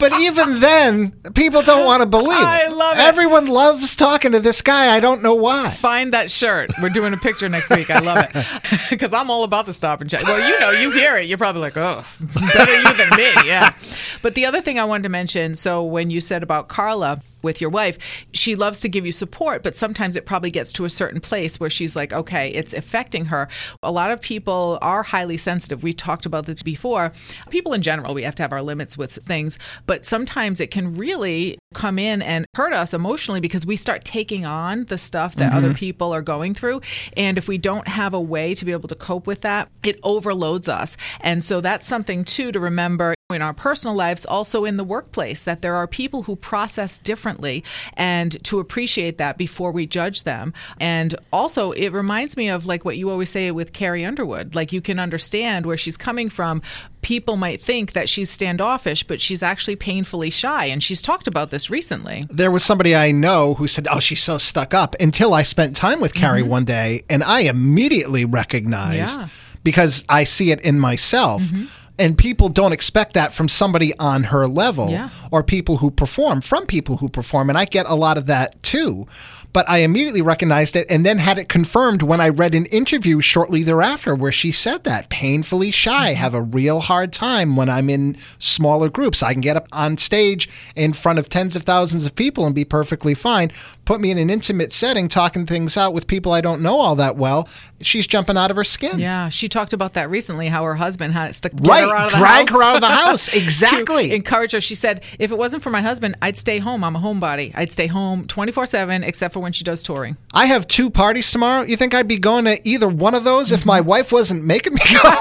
But 0.00 0.18
even 0.18 0.60
then, 0.60 1.12
people 1.34 1.62
don't 1.62 1.84
want 1.84 2.02
to 2.02 2.08
believe 2.08 2.30
it. 2.30 2.44
I 2.44 2.68
love 2.68 2.96
it. 2.96 3.00
Everyone 3.02 3.46
loves 3.46 3.94
talking 3.94 4.32
to 4.32 4.40
this 4.40 4.62
guy. 4.62 4.94
I 4.94 4.98
don't 4.98 5.22
know 5.22 5.34
why. 5.34 5.70
Find 5.70 6.14
that 6.14 6.30
shirt. 6.30 6.70
We're 6.82 6.88
doing 6.88 7.12
a 7.12 7.18
picture 7.18 7.48
next 7.48 7.70
week. 7.70 7.90
I 7.90 7.98
love 8.00 8.26
it 8.34 8.46
because 8.90 9.12
I'm 9.12 9.30
all 9.30 9.44
about 9.44 9.66
the 9.66 9.74
stop 9.74 10.00
and 10.00 10.10
check. 10.10 10.24
Well, 10.24 10.40
you 10.40 10.58
know, 10.58 10.70
you 10.70 10.90
hear 10.90 11.18
it, 11.18 11.26
you're 11.26 11.38
probably 11.38 11.60
like, 11.60 11.76
oh, 11.76 12.04
better 12.18 12.72
you 12.72 12.94
than 12.94 13.10
me. 13.10 13.30
Yeah. 13.44 13.74
But 14.22 14.34
the 14.34 14.46
other 14.46 14.60
thing 14.60 14.78
I 14.78 14.84
wanted 14.84 15.04
to 15.04 15.08
mention 15.10 15.54
so 15.54 15.84
when 15.84 16.10
you 16.10 16.20
said 16.20 16.42
about 16.42 16.68
Carla, 16.68 17.22
with 17.42 17.60
your 17.60 17.70
wife, 17.70 18.26
she 18.32 18.54
loves 18.54 18.80
to 18.80 18.88
give 18.88 19.06
you 19.06 19.12
support, 19.12 19.62
but 19.62 19.74
sometimes 19.74 20.16
it 20.16 20.26
probably 20.26 20.50
gets 20.50 20.72
to 20.74 20.84
a 20.84 20.90
certain 20.90 21.20
place 21.20 21.58
where 21.58 21.70
she's 21.70 21.96
like, 21.96 22.12
okay, 22.12 22.50
it's 22.50 22.74
affecting 22.74 23.26
her. 23.26 23.48
A 23.82 23.92
lot 23.92 24.10
of 24.10 24.20
people 24.20 24.78
are 24.82 25.02
highly 25.02 25.36
sensitive. 25.36 25.82
We 25.82 25.92
talked 25.92 26.26
about 26.26 26.46
this 26.46 26.62
before. 26.62 27.12
People 27.50 27.72
in 27.72 27.82
general, 27.82 28.14
we 28.14 28.22
have 28.22 28.34
to 28.36 28.42
have 28.42 28.52
our 28.52 28.62
limits 28.62 28.96
with 28.96 29.12
things, 29.12 29.58
but 29.86 30.04
sometimes 30.04 30.60
it 30.60 30.70
can 30.70 30.96
really 30.96 31.58
come 31.74 31.98
in 31.98 32.20
and 32.22 32.46
hurt 32.56 32.72
us 32.72 32.92
emotionally 32.92 33.40
because 33.40 33.64
we 33.64 33.76
start 33.76 34.04
taking 34.04 34.44
on 34.44 34.84
the 34.86 34.98
stuff 34.98 35.36
that 35.36 35.52
other 35.52 35.68
mm-hmm. 35.68 35.76
people 35.76 36.12
are 36.12 36.22
going 36.22 36.54
through. 36.54 36.80
And 37.16 37.38
if 37.38 37.46
we 37.46 37.58
don't 37.58 37.86
have 37.86 38.12
a 38.12 38.20
way 38.20 38.54
to 38.54 38.64
be 38.64 38.72
able 38.72 38.88
to 38.88 38.94
cope 38.94 39.26
with 39.26 39.42
that, 39.42 39.68
it 39.84 39.98
overloads 40.02 40.68
us. 40.68 40.96
And 41.20 41.44
so 41.44 41.60
that's 41.60 41.86
something 41.86 42.24
too 42.24 42.50
to 42.52 42.60
remember 42.60 43.14
in 43.32 43.42
our 43.42 43.54
personal 43.54 43.94
lives, 43.94 44.24
also 44.24 44.64
in 44.64 44.76
the 44.76 44.84
workplace, 44.84 45.44
that 45.44 45.62
there 45.62 45.74
are 45.76 45.86
people 45.86 46.22
who 46.22 46.36
process 46.36 46.98
differently 46.98 47.64
and 47.94 48.42
to 48.44 48.60
appreciate 48.60 49.18
that 49.18 49.38
before 49.38 49.72
we 49.72 49.86
judge 49.86 50.24
them. 50.24 50.52
And 50.80 51.14
also, 51.32 51.72
it 51.72 51.90
reminds 51.90 52.36
me 52.36 52.48
of 52.48 52.66
like 52.66 52.84
what 52.84 52.96
you 52.96 53.10
always 53.10 53.30
say 53.30 53.50
with 53.50 53.72
Carrie 53.72 54.04
Underwood 54.04 54.54
like 54.54 54.72
you 54.72 54.80
can 54.80 54.98
understand 54.98 55.66
where 55.66 55.76
she's 55.76 55.96
coming 55.96 56.28
from. 56.28 56.62
People 57.02 57.36
might 57.36 57.62
think 57.62 57.92
that 57.92 58.08
she's 58.08 58.30
standoffish, 58.30 59.02
but 59.04 59.20
she's 59.20 59.42
actually 59.42 59.76
painfully 59.76 60.30
shy. 60.30 60.66
And 60.66 60.82
she's 60.82 61.00
talked 61.00 61.26
about 61.26 61.50
this 61.50 61.70
recently. 61.70 62.26
There 62.30 62.50
was 62.50 62.64
somebody 62.64 62.94
I 62.94 63.10
know 63.10 63.54
who 63.54 63.66
said, 63.66 63.88
"Oh, 63.90 64.00
she's 64.00 64.22
so 64.22 64.38
stuck 64.38 64.74
up." 64.74 64.96
Until 65.00 65.32
I 65.32 65.42
spent 65.42 65.76
time 65.76 66.00
with 66.00 66.14
Carrie 66.14 66.42
mm-hmm. 66.42 66.50
one 66.50 66.64
day, 66.64 67.04
and 67.08 67.22
I 67.24 67.40
immediately 67.40 68.24
recognized 68.24 69.20
Yeah. 69.20 69.28
because 69.64 70.04
I 70.08 70.24
see 70.24 70.50
it 70.50 70.60
in 70.60 70.78
myself. 70.78 71.42
Mm-hmm. 71.42 71.64
And 72.00 72.16
people 72.16 72.48
don't 72.48 72.72
expect 72.72 73.12
that 73.12 73.34
from 73.34 73.48
somebody 73.48 73.92
on 73.98 74.24
her 74.24 74.48
level 74.48 74.90
Yeah. 74.90 75.10
or 75.30 75.42
people 75.42 75.76
who 75.76 75.90
perform, 75.90 76.40
from 76.40 76.66
people 76.66 76.96
who 76.96 77.08
perform. 77.08 77.48
And 77.50 77.58
I 77.58 77.66
get 77.66 77.86
a 77.86 77.94
lot 77.94 78.16
of 78.16 78.26
that 78.26 78.60
too. 78.62 79.06
But 79.52 79.68
I 79.68 79.78
immediately 79.78 80.22
recognized 80.22 80.76
it 80.76 80.86
and 80.88 81.04
then 81.04 81.18
had 81.18 81.36
it 81.36 81.48
confirmed 81.48 82.02
when 82.02 82.20
I 82.20 82.28
read 82.28 82.54
an 82.54 82.66
interview 82.66 83.20
shortly 83.20 83.64
thereafter 83.64 84.14
where 84.14 84.30
she 84.30 84.52
said 84.52 84.84
that 84.84 85.08
painfully 85.08 85.72
shy, 85.72 86.12
mm-hmm. 86.12 86.20
have 86.20 86.34
a 86.34 86.42
real 86.42 86.80
hard 86.80 87.12
time 87.12 87.56
when 87.56 87.68
I'm 87.68 87.90
in 87.90 88.16
smaller 88.38 88.88
groups. 88.88 89.22
I 89.22 89.32
can 89.32 89.40
get 89.40 89.56
up 89.56 89.66
on 89.72 89.96
stage 89.96 90.48
in 90.76 90.92
front 90.92 91.18
of 91.18 91.28
tens 91.28 91.56
of 91.56 91.64
thousands 91.64 92.06
of 92.06 92.14
people 92.14 92.46
and 92.46 92.54
be 92.54 92.64
perfectly 92.64 93.14
fine. 93.14 93.50
Put 93.90 94.00
me 94.00 94.12
in 94.12 94.18
an 94.18 94.30
intimate 94.30 94.72
setting, 94.72 95.08
talking 95.08 95.46
things 95.46 95.76
out 95.76 95.92
with 95.92 96.06
people 96.06 96.30
I 96.30 96.40
don't 96.40 96.62
know 96.62 96.78
all 96.78 96.94
that 96.94 97.16
well. 97.16 97.48
She's 97.80 98.06
jumping 98.06 98.36
out 98.36 98.48
of 98.52 98.56
her 98.56 98.62
skin. 98.62 99.00
Yeah, 99.00 99.30
she 99.30 99.48
talked 99.48 99.72
about 99.72 99.94
that 99.94 100.08
recently. 100.08 100.46
How 100.46 100.62
her 100.62 100.76
husband 100.76 101.12
had 101.12 101.32
to 101.32 101.50
Right, 101.62 101.82
her 101.88 101.96
out 101.96 102.10
drag 102.12 102.48
house. 102.48 102.50
her 102.50 102.62
out 102.62 102.74
of 102.76 102.82
the 102.82 102.86
house. 103.04 103.34
Exactly. 103.34 104.12
encourage 104.14 104.52
her. 104.52 104.60
She 104.60 104.76
said, 104.76 105.02
"If 105.18 105.32
it 105.32 105.38
wasn't 105.38 105.64
for 105.64 105.70
my 105.70 105.80
husband, 105.80 106.14
I'd 106.22 106.36
stay 106.36 106.58
home. 106.60 106.84
I'm 106.84 106.94
a 106.94 107.00
homebody. 107.00 107.50
I'd 107.56 107.72
stay 107.72 107.88
home 107.88 108.28
24 108.28 108.66
seven, 108.66 109.02
except 109.02 109.34
for 109.34 109.40
when 109.40 109.50
she 109.50 109.64
does 109.64 109.82
touring." 109.82 110.16
I 110.32 110.46
have 110.46 110.68
two 110.68 110.88
parties 110.88 111.28
tomorrow. 111.32 111.64
You 111.64 111.76
think 111.76 111.92
I'd 111.92 112.06
be 112.06 112.18
going 112.18 112.44
to 112.44 112.60
either 112.68 112.88
one 112.88 113.16
of 113.16 113.24
those 113.24 113.50
if 113.50 113.60
Mm-hmm. 113.60 113.66
my 113.70 113.80
wife 113.80 114.12
wasn't 114.12 114.44
making 114.44 114.74
me 114.74 114.80
go? 115.02 115.16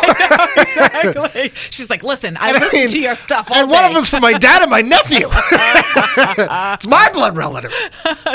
exactly. 0.62 1.50
She's 1.72 1.90
like, 1.90 2.04
"Listen, 2.04 2.38
I, 2.38 2.50
I 2.50 2.52
listen 2.52 2.80
mean, 2.82 2.88
to 2.90 3.00
your 3.00 3.16
stuff 3.16 3.50
and 3.52 3.68
one 3.68 3.84
of 3.86 3.94
them's 3.94 4.10
for 4.10 4.20
my 4.20 4.34
dad 4.34 4.62
and 4.62 4.70
my 4.70 4.82
nephew. 4.82 5.28
it's 5.34 6.88
my 6.88 7.10
blood 7.14 7.36
relatives. 7.36 7.74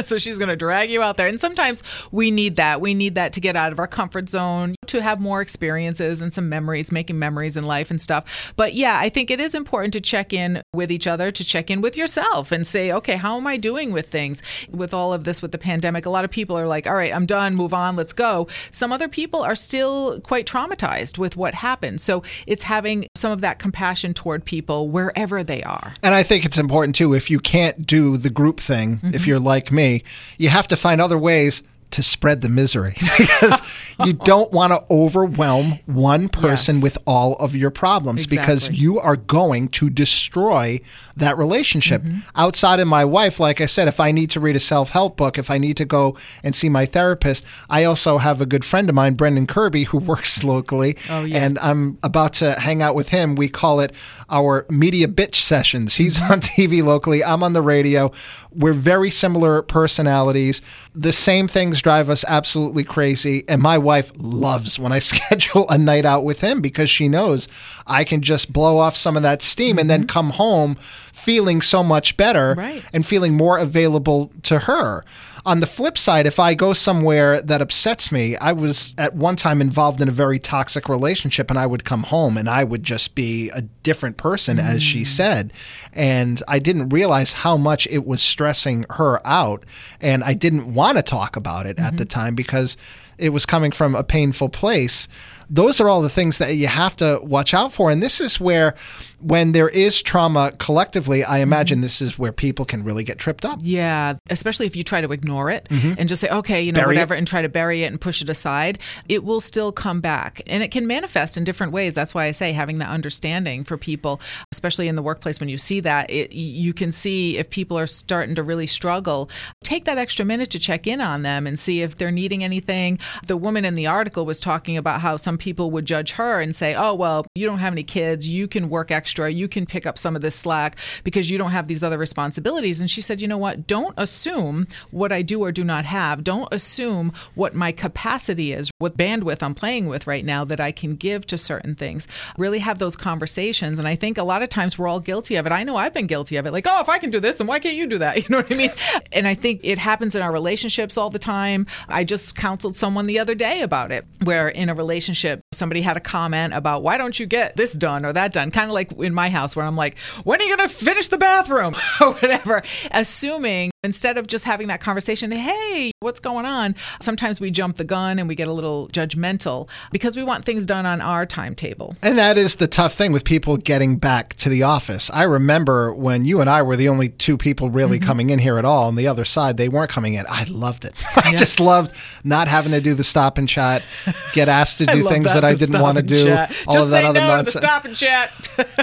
so 0.03 0.19
she's 0.25 0.38
going 0.38 0.49
to 0.49 0.57
drag 0.57 0.90
you 0.90 1.02
out 1.02 1.16
there. 1.16 1.28
And 1.28 1.40
sometimes 1.40 1.83
we 2.11 2.31
need 2.31 2.57
that. 2.57 2.81
We 2.81 2.95
need 2.95 3.14
that 3.14 3.33
to 3.35 3.40
get 3.40 3.54
out 3.54 3.71
of 3.71 3.78
our 3.78 3.87
comfort 3.87 4.28
zone, 4.28 4.75
to 4.88 5.03
have 5.03 5.21
more 5.21 5.41
experiences 5.41 6.21
and 6.21 6.33
some 6.33 6.49
memories, 6.49 6.93
making 6.93 7.19
memories 7.19 7.57
in 7.57 7.64
life 7.64 7.91
and 7.91 8.00
stuff. 8.00 8.53
But 8.57 8.75
yeah, 8.75 8.99
I 8.99 9.09
think 9.09 9.31
it 9.31 9.41
is 9.41 9.55
important 9.55 9.93
to 9.95 10.00
check 10.00 10.33
in 10.33 10.62
with 10.73 10.91
each 10.93 11.07
other, 11.07 11.31
to 11.33 11.45
check 11.45 11.71
in 11.71 11.81
with 11.81 11.97
yourself 11.97 12.53
and 12.53 12.67
say, 12.67 12.93
okay, 12.93 13.17
how 13.17 13.37
am 13.37 13.47
I 13.47 13.57
doing 13.57 13.93
with 13.93 14.09
things? 14.09 14.43
With 14.71 14.95
all 14.95 15.12
of 15.12 15.25
this, 15.25 15.43
with 15.43 15.53
the 15.53 15.59
pandemic, 15.59 16.07
a 16.07 16.11
lot 16.11 16.25
of 16.25 16.31
people 16.31 16.57
are 16.59 16.67
like, 16.67 16.87
all 16.87 16.95
right, 16.95 17.14
I'm 17.14 17.26
done, 17.26 17.57
move 17.57 17.75
on, 17.75 17.97
let's 17.97 18.12
go. 18.12 18.47
Some 18.71 18.93
other 18.93 19.09
people 19.09 19.43
are 19.43 19.57
still 19.57 20.21
quite 20.21 20.47
traumatized 20.47 21.19
with 21.19 21.37
what 21.37 21.55
happened. 21.55 22.00
So 22.00 22.23
it's 22.47 22.62
having 22.64 23.07
some 23.14 23.33
of 23.33 23.41
that 23.41 23.59
compassion 23.59 24.14
toward 24.14 24.45
people 24.45 24.88
wherever 24.88 25.43
they 25.43 25.62
are. 25.62 25.95
And 26.03 26.14
I 26.14 26.23
think 26.23 26.45
it's 26.45 26.59
important 26.59 26.97
too, 26.97 27.14
if 27.14 27.31
you 27.31 27.38
can't 27.38 27.87
do 27.87 28.17
the 28.17 28.31
group 28.31 28.61
thing, 28.61 28.85
Mm-hmm. 28.85 29.14
if 29.14 29.26
you're 29.26 29.41
like 29.41 29.73
me, 29.73 30.03
you 30.38 30.50
have 30.50 30.69
to 30.69 30.76
find 30.76 31.00
other 31.00 31.19
ways 31.19 31.62
to 31.95 32.03
spread 32.03 32.41
the 32.43 32.49
misery 32.49 32.95
because 33.19 33.61
you 34.05 34.13
don't 34.13 34.53
want 34.53 34.73
to 34.73 34.85
overwhelm 34.91 35.79
one 35.87 36.29
person 36.29 36.77
Yes. 36.77 36.83
with 36.83 36.99
all 37.07 37.35
of 37.37 37.55
your 37.55 37.71
problems 37.71 38.27
because 38.27 38.71
you 38.71 38.99
are 39.01 39.17
going 39.17 39.69
to 39.69 39.89
destroy 39.91 40.81
that 41.17 41.39
relationship. 41.39 42.03
Mm-hmm. 42.03 42.19
Outside 42.37 42.81
of 42.81 42.89
my 42.89 43.05
wife, 43.05 43.39
like 43.41 43.61
I 43.61 43.67
said, 43.67 43.89
if 43.89 44.01
I 44.01 44.11
need 44.13 44.31
to 44.31 44.41
read 44.41 44.57
a 44.57 44.61
self 44.61 44.91
help 44.91 45.17
book, 45.17 45.39
if 45.39 45.51
I 45.51 45.59
need 45.59 45.77
to 45.79 45.85
go 45.85 46.17
and 46.43 46.55
see 46.55 46.69
my 46.69 46.87
therapist, 46.87 47.45
I 47.71 47.85
also 47.85 48.19
have 48.19 48.41
a 48.41 48.47
good 48.47 48.65
friend 48.65 48.89
of 48.89 48.95
mine, 48.95 49.15
Brendan 49.15 49.47
Kirby, 49.47 49.85
who 49.85 49.99
works 50.13 50.43
locally. 50.45 50.97
Oh, 51.11 51.25
yeah. 51.25 51.45
And 51.45 51.59
I'm 51.61 51.99
about 52.03 52.33
to 52.35 52.53
hang 52.61 52.83
out 52.83 52.95
with 52.95 53.09
him. 53.11 53.35
We 53.37 53.49
call 53.49 53.81
it 53.81 53.93
our 54.31 54.67
media 54.69 55.07
bitch 55.09 55.37
sessions. 55.37 55.97
He's 55.97 56.21
on 56.21 56.41
TV 56.55 56.83
locally, 56.83 57.23
I'm 57.25 57.43
on 57.43 57.53
the 57.53 57.63
radio. 57.63 58.11
We're 58.56 58.73
very 58.73 59.11
similar 59.11 59.62
personalities. 59.62 60.62
The 60.94 61.12
same 61.12 61.49
things 61.49 61.82
drive 61.82 62.08
us 62.11 62.25
absolutely 62.28 62.84
crazy. 62.84 63.44
And 63.49 63.61
my 63.61 63.78
wife 63.78 64.12
loves 64.16 64.78
when 64.78 64.92
I 64.92 64.99
schedule 65.00 65.68
a 65.68 65.78
night 65.78 66.04
out 66.04 66.25
with 66.25 66.40
him 66.40 66.61
because 66.61 66.90
she 66.90 67.08
knows 67.08 67.49
I 67.87 68.04
can 68.04 68.23
just 68.23 68.52
blow 68.52 68.78
off 68.78 68.96
some 68.96 69.16
of 69.16 69.23
that 69.23 69.42
steam 69.42 69.78
and 69.78 69.90
then 69.90 70.00
mm-hmm. 70.00 70.08
come 70.08 70.30
home 70.30 70.76
feeling 71.14 71.61
so 71.61 71.83
much 71.83 72.16
better 72.16 72.54
Right. 72.56 72.83
and 72.92 73.06
feeling 73.06 73.35
more 73.35 73.59
available 73.59 74.33
to 74.42 74.61
her. 74.61 75.04
On 75.47 75.61
the 75.61 75.66
flip 75.66 75.99
side, 75.99 76.26
if 76.26 76.40
I 76.40 76.54
go 76.54 76.73
somewhere 76.73 77.40
that 77.42 77.61
upsets 77.61 78.11
me, 78.11 78.35
I 78.37 78.52
was 78.52 78.94
at 78.97 79.14
one 79.14 79.37
time 79.37 79.61
involved 79.61 80.00
in 80.00 80.09
a 80.09 80.12
very 80.12 80.38
toxic 80.38 80.88
relationship 80.88 81.50
and 81.50 81.59
I 81.59 81.66
would 81.66 81.85
come 81.85 82.04
home 82.04 82.38
and 82.38 82.49
I 82.49 82.64
would 82.64 82.83
just 82.83 83.14
be 83.14 83.50
a 83.50 83.61
different 83.61 84.16
person, 84.16 84.59
as 84.59 84.83
she 84.83 85.02
mm. 85.02 85.06
said. 85.06 85.52
And 85.92 86.42
I 86.49 86.59
didn't 86.59 86.88
realize 86.88 87.35
how 87.35 87.59
much 87.59 87.87
it 87.88 88.06
was 88.06 88.23
stressing 88.23 88.44
stressing 88.64 88.85
her 88.90 89.26
out. 89.26 89.64
And 90.00 90.23
I 90.23 90.35
didn't 90.35 90.75
want 90.75 90.97
to 90.97 91.02
talk 91.02 91.37
about 91.37 91.66
it 91.66 91.78
at 91.78 91.97
the 91.97 92.04
mm-hmm. 92.04 92.21
time 92.21 92.35
because 92.35 92.76
it 93.16 93.30
was 93.30 93.47
coming 93.47 93.73
from 93.73 93.94
a 93.94 94.04
painful 94.04 94.49
place. 94.49 95.09
Those 95.49 95.81
are 95.81 95.89
all 95.89 96.03
the 96.03 96.09
things 96.09 96.39
that 96.39 96.57
you 96.57 96.67
have 96.67 96.97
to 96.97 97.21
watch 97.23 97.55
out 97.55 97.73
for. 97.73 97.91
And 97.91 98.03
this 98.03 98.21
is 98.21 98.41
where, 98.41 98.75
when 99.21 99.53
there 99.53 99.71
is 99.71 100.03
trauma 100.03 100.53
collectively, 100.59 101.25
I 101.25 101.27
mm-hmm. 101.27 101.43
imagine 101.43 101.81
this 101.81 102.03
is 102.03 102.19
where 102.19 102.33
people 102.33 102.65
can 102.65 102.85
really 102.85 103.05
get 103.05 103.19
tripped 103.19 103.45
up. 103.47 103.61
Yeah, 103.63 104.15
especially 104.29 104.67
if 104.67 104.77
you 104.77 104.85
try 104.85 105.01
to 105.01 105.11
ignore 105.13 105.51
it 105.51 105.67
mm-hmm. 105.71 105.95
and 105.99 106.09
just 106.09 106.21
say, 106.21 106.29
okay, 106.29 106.63
you 106.63 106.73
know, 106.73 106.83
Bury 106.83 106.97
it. 106.97 106.99
whatever, 106.99 107.15
and 107.15 107.27
try 107.27 107.41
to 107.41 107.49
bury 107.49 107.85
it 107.85 107.87
and 107.87 108.01
push 108.01 108.21
it 108.21 108.29
aside, 108.29 108.79
it 109.09 109.25
will 109.25 109.41
still 109.41 109.73
come 109.73 110.01
back. 110.01 110.43
And 110.47 110.63
it 110.63 110.71
can 110.71 110.87
manifest 110.87 111.37
in 111.37 111.45
different 111.45 111.73
ways. 111.73 111.95
That's 111.95 112.15
why 112.15 112.27
I 112.27 112.33
say 112.33 112.53
having 112.53 112.79
that 112.79 112.91
understanding 112.91 113.65
for 113.65 113.79
people, 113.79 114.21
especially 114.53 114.89
in 114.89 114.97
the 114.97 115.03
workplace, 115.03 115.41
when 115.41 115.49
you 115.49 115.59
see 115.59 115.81
that, 115.81 116.11
it, 116.11 116.33
you 116.35 116.75
can 116.75 116.93
see 116.93 117.39
if 117.39 117.49
people 117.49 117.79
are 117.79 117.87
starting 117.87 118.35
to 118.35 118.43
really 118.43 118.67
struggle. 118.67 119.31
Take 119.63 119.87
that 119.87 119.97
extra 119.97 120.25
minute 120.25 120.51
to 120.51 120.59
check 120.59 120.87
in 120.87 121.01
on 121.01 121.23
them 121.23 121.47
and 121.47 121.59
see 121.59 121.81
if 121.81 121.97
they're 121.97 122.11
needing 122.11 122.45
anything. 122.45 122.99
The 123.27 123.37
woman 123.37 123.65
in 123.65 123.75
the 123.75 123.87
article 123.87 124.27
was 124.27 124.39
talking 124.39 124.77
about 124.77 125.01
how 125.01 125.17
some 125.17 125.39
people 125.45 125.71
would 125.71 125.85
judge 125.85 126.13
her 126.13 126.41
and 126.41 126.57
say, 126.57 126.75
oh, 126.75 126.95
well, 126.95 127.27
you 127.35 127.47
don't 127.47 127.59
have 127.59 127.75
any 127.75 127.85
kids. 127.85 128.27
You 128.27 128.49
can 128.49 128.71
work 128.71 128.91
extra. 128.91 129.31
You 129.31 129.47
can 129.47 129.67
pick 129.67 129.85
up 129.85 129.99
some 129.99 130.17
of 130.17 130.23
this 130.23 130.35
slack 130.35 130.79
because 131.05 131.31
you 131.31 131.37
don't 131.37 131.51
have 131.51 131.69
these 131.69 131.85
other 131.85 131.99
responsibilities. 131.99 132.81
And 132.81 132.91
she 132.91 133.03
said, 133.03 133.21
you 133.21 133.29
know 133.29 133.37
what? 133.37 133.67
Don't 133.67 133.93
assume 133.99 134.67
what 134.91 135.13
I 135.13 135.21
do 135.21 135.43
or 135.43 135.53
do 135.53 135.63
not 135.63 135.85
have. 135.85 136.25
Don't 136.25 136.49
assume 136.51 137.13
what 137.35 137.55
my 137.55 137.73
capacity 137.73 138.55
is, 138.55 138.71
what 138.79 138.97
bandwidth 138.97 139.43
I'm 139.43 139.55
playing 139.55 139.87
with 139.87 140.07
right 140.07 140.25
now 140.25 140.47
that 140.47 140.61
I 140.61 140.73
can 140.73 140.97
give 140.97 141.27
to 141.27 141.37
certain 141.37 141.75
things. 141.75 142.09
Really 142.39 142.61
have 142.61 142.79
those 142.79 142.97
conversations. 142.97 143.79
And 143.79 143.87
I 143.87 143.97
think 143.97 144.17
a 144.17 144.25
lot 144.25 144.43
of 144.43 144.49
times 144.49 144.79
we're 144.79 144.89
all 144.89 145.01
guilty 145.01 145.37
of 145.37 145.45
it. 145.45 145.53
I 145.53 145.63
know 145.63 145.77
I've 145.77 145.93
been 145.93 146.07
guilty 146.07 146.37
of 146.37 146.47
it. 146.47 146.53
Like, 146.53 146.67
oh, 146.67 146.81
if 146.81 146.89
I 146.89 146.99
can 146.99 147.11
do 147.11 147.21
this, 147.21 147.37
then 147.37 147.47
why 147.47 147.59
can't 147.59 147.77
you 147.77 147.87
do 147.87 147.99
that? 147.99 148.15
You 148.25 148.31
know 148.31 148.39
what 148.39 148.53
I 148.53 148.57
mean? 148.57 148.71
And 149.13 149.29
I 149.29 149.35
think 149.35 149.61
it 149.63 149.77
happens 149.77 150.15
in 150.15 150.23
our 150.23 150.33
relationships 150.33 150.97
all 150.97 151.11
the 151.11 151.19
time. 151.19 151.67
I 151.91 152.05
just 152.05 152.37
counseled 152.37 152.75
someone 152.75 153.07
the 153.07 153.19
other 153.19 153.35
day 153.35 153.61
about 153.61 153.93
it, 153.93 154.07
where 154.23 154.49
in 154.49 154.71
a 154.71 154.75
relationship, 154.75 155.24
relationship 155.25 155.44
somebody 155.54 155.80
had 155.82 155.96
a 155.96 156.00
comment 156.00 156.54
about, 156.54 156.82
why 156.82 156.99
don't 156.99 157.18
you 157.18 157.26
get 157.26 157.56
this 157.56 157.73
done 157.73 158.04
or 158.04 158.12
that 158.12 158.32
done? 158.32 158.50
Kind 158.50 158.68
of 158.70 158.75
like 158.75 158.92
in 158.92 159.14
my 159.14 159.28
house, 159.30 159.56
where 159.56 159.64
I'm 159.66 159.76
like, 159.76 159.99
when 160.25 160.40
are 160.40 160.44
you 160.44 160.56
going 160.56 160.68
to 160.68 160.75
finish 160.75 161.08
the 161.08 161.18
bathroom 161.18 161.75
or 162.00 162.12
whatever? 162.12 162.62
Assuming 162.90 163.70
instead 163.82 164.16
of 164.16 164.26
just 164.26 164.44
having 164.44 164.68
that 164.68 164.80
conversation, 164.80 165.30
hey, 165.30 165.90
what's 166.00 166.20
going 166.20 166.46
on? 166.46 166.75
Sometimes 167.00 167.40
we 167.40 167.50
jump 167.50 167.76
the 167.76 167.84
gun 167.84 168.18
and 168.18 168.28
we 168.28 168.34
get 168.34 168.49
a 168.49 168.52
little 168.52 168.88
judgmental 168.88 169.68
because 169.92 170.16
we 170.16 170.23
want 170.23 170.44
things 170.44 170.64
done 170.64 170.87
on 170.87 171.00
our 171.00 171.26
timetable. 171.26 171.94
And 172.02 172.18
that 172.18 172.38
is 172.38 172.56
the 172.56 172.66
tough 172.66 172.94
thing 172.94 173.12
with 173.12 173.25
people 173.25 173.56
getting 173.56 173.96
back 173.96 174.34
to 174.34 174.49
the 174.49 174.62
office. 174.62 175.11
I 175.11 175.25
remember 175.25 175.92
when 175.94 176.25
you 176.25 176.40
and 176.40 176.49
I 176.49 176.62
were 176.62 176.76
the 176.76 176.88
only 176.88 177.08
two 177.11 177.37
people 177.37 177.70
really 177.70 177.84
Mm-hmm. 177.94 178.06
coming 178.06 178.30
in 178.30 178.38
here 178.40 178.58
at 178.58 178.64
all. 178.64 178.88
On 178.88 178.96
the 178.96 179.06
other 179.06 179.25
side, 179.25 179.56
they 179.56 179.68
weren't 179.68 179.90
coming 179.90 180.14
in. 180.14 180.25
I 180.28 180.44
loved 180.44 180.84
it. 180.84 180.94
I 181.16 181.34
just 181.37 181.61
loved 181.61 181.94
not 182.25 182.49
having 182.49 182.73
to 182.73 182.80
do 182.80 182.94
the 182.94 183.04
stop 183.04 183.38
and 183.38 183.49
chat, 183.49 183.84
get 184.32 184.49
asked 184.49 184.78
to 184.78 184.87
do 184.92 185.02
things 185.04 185.32
that, 185.34 185.44
I 185.45 185.55
didn't 185.55 185.81
want 185.81 185.97
to 185.99 186.03
do, 186.03 186.25
chat. 186.25 186.65
all 186.67 186.75
Just 186.75 186.87
of 186.87 186.91
that 186.93 187.01
say 187.03 187.07
other 187.07 187.21
no 187.21 187.29
nonsense. 187.29 187.65
stop 187.65 187.85
and 187.85 187.97
chat. 187.97 188.31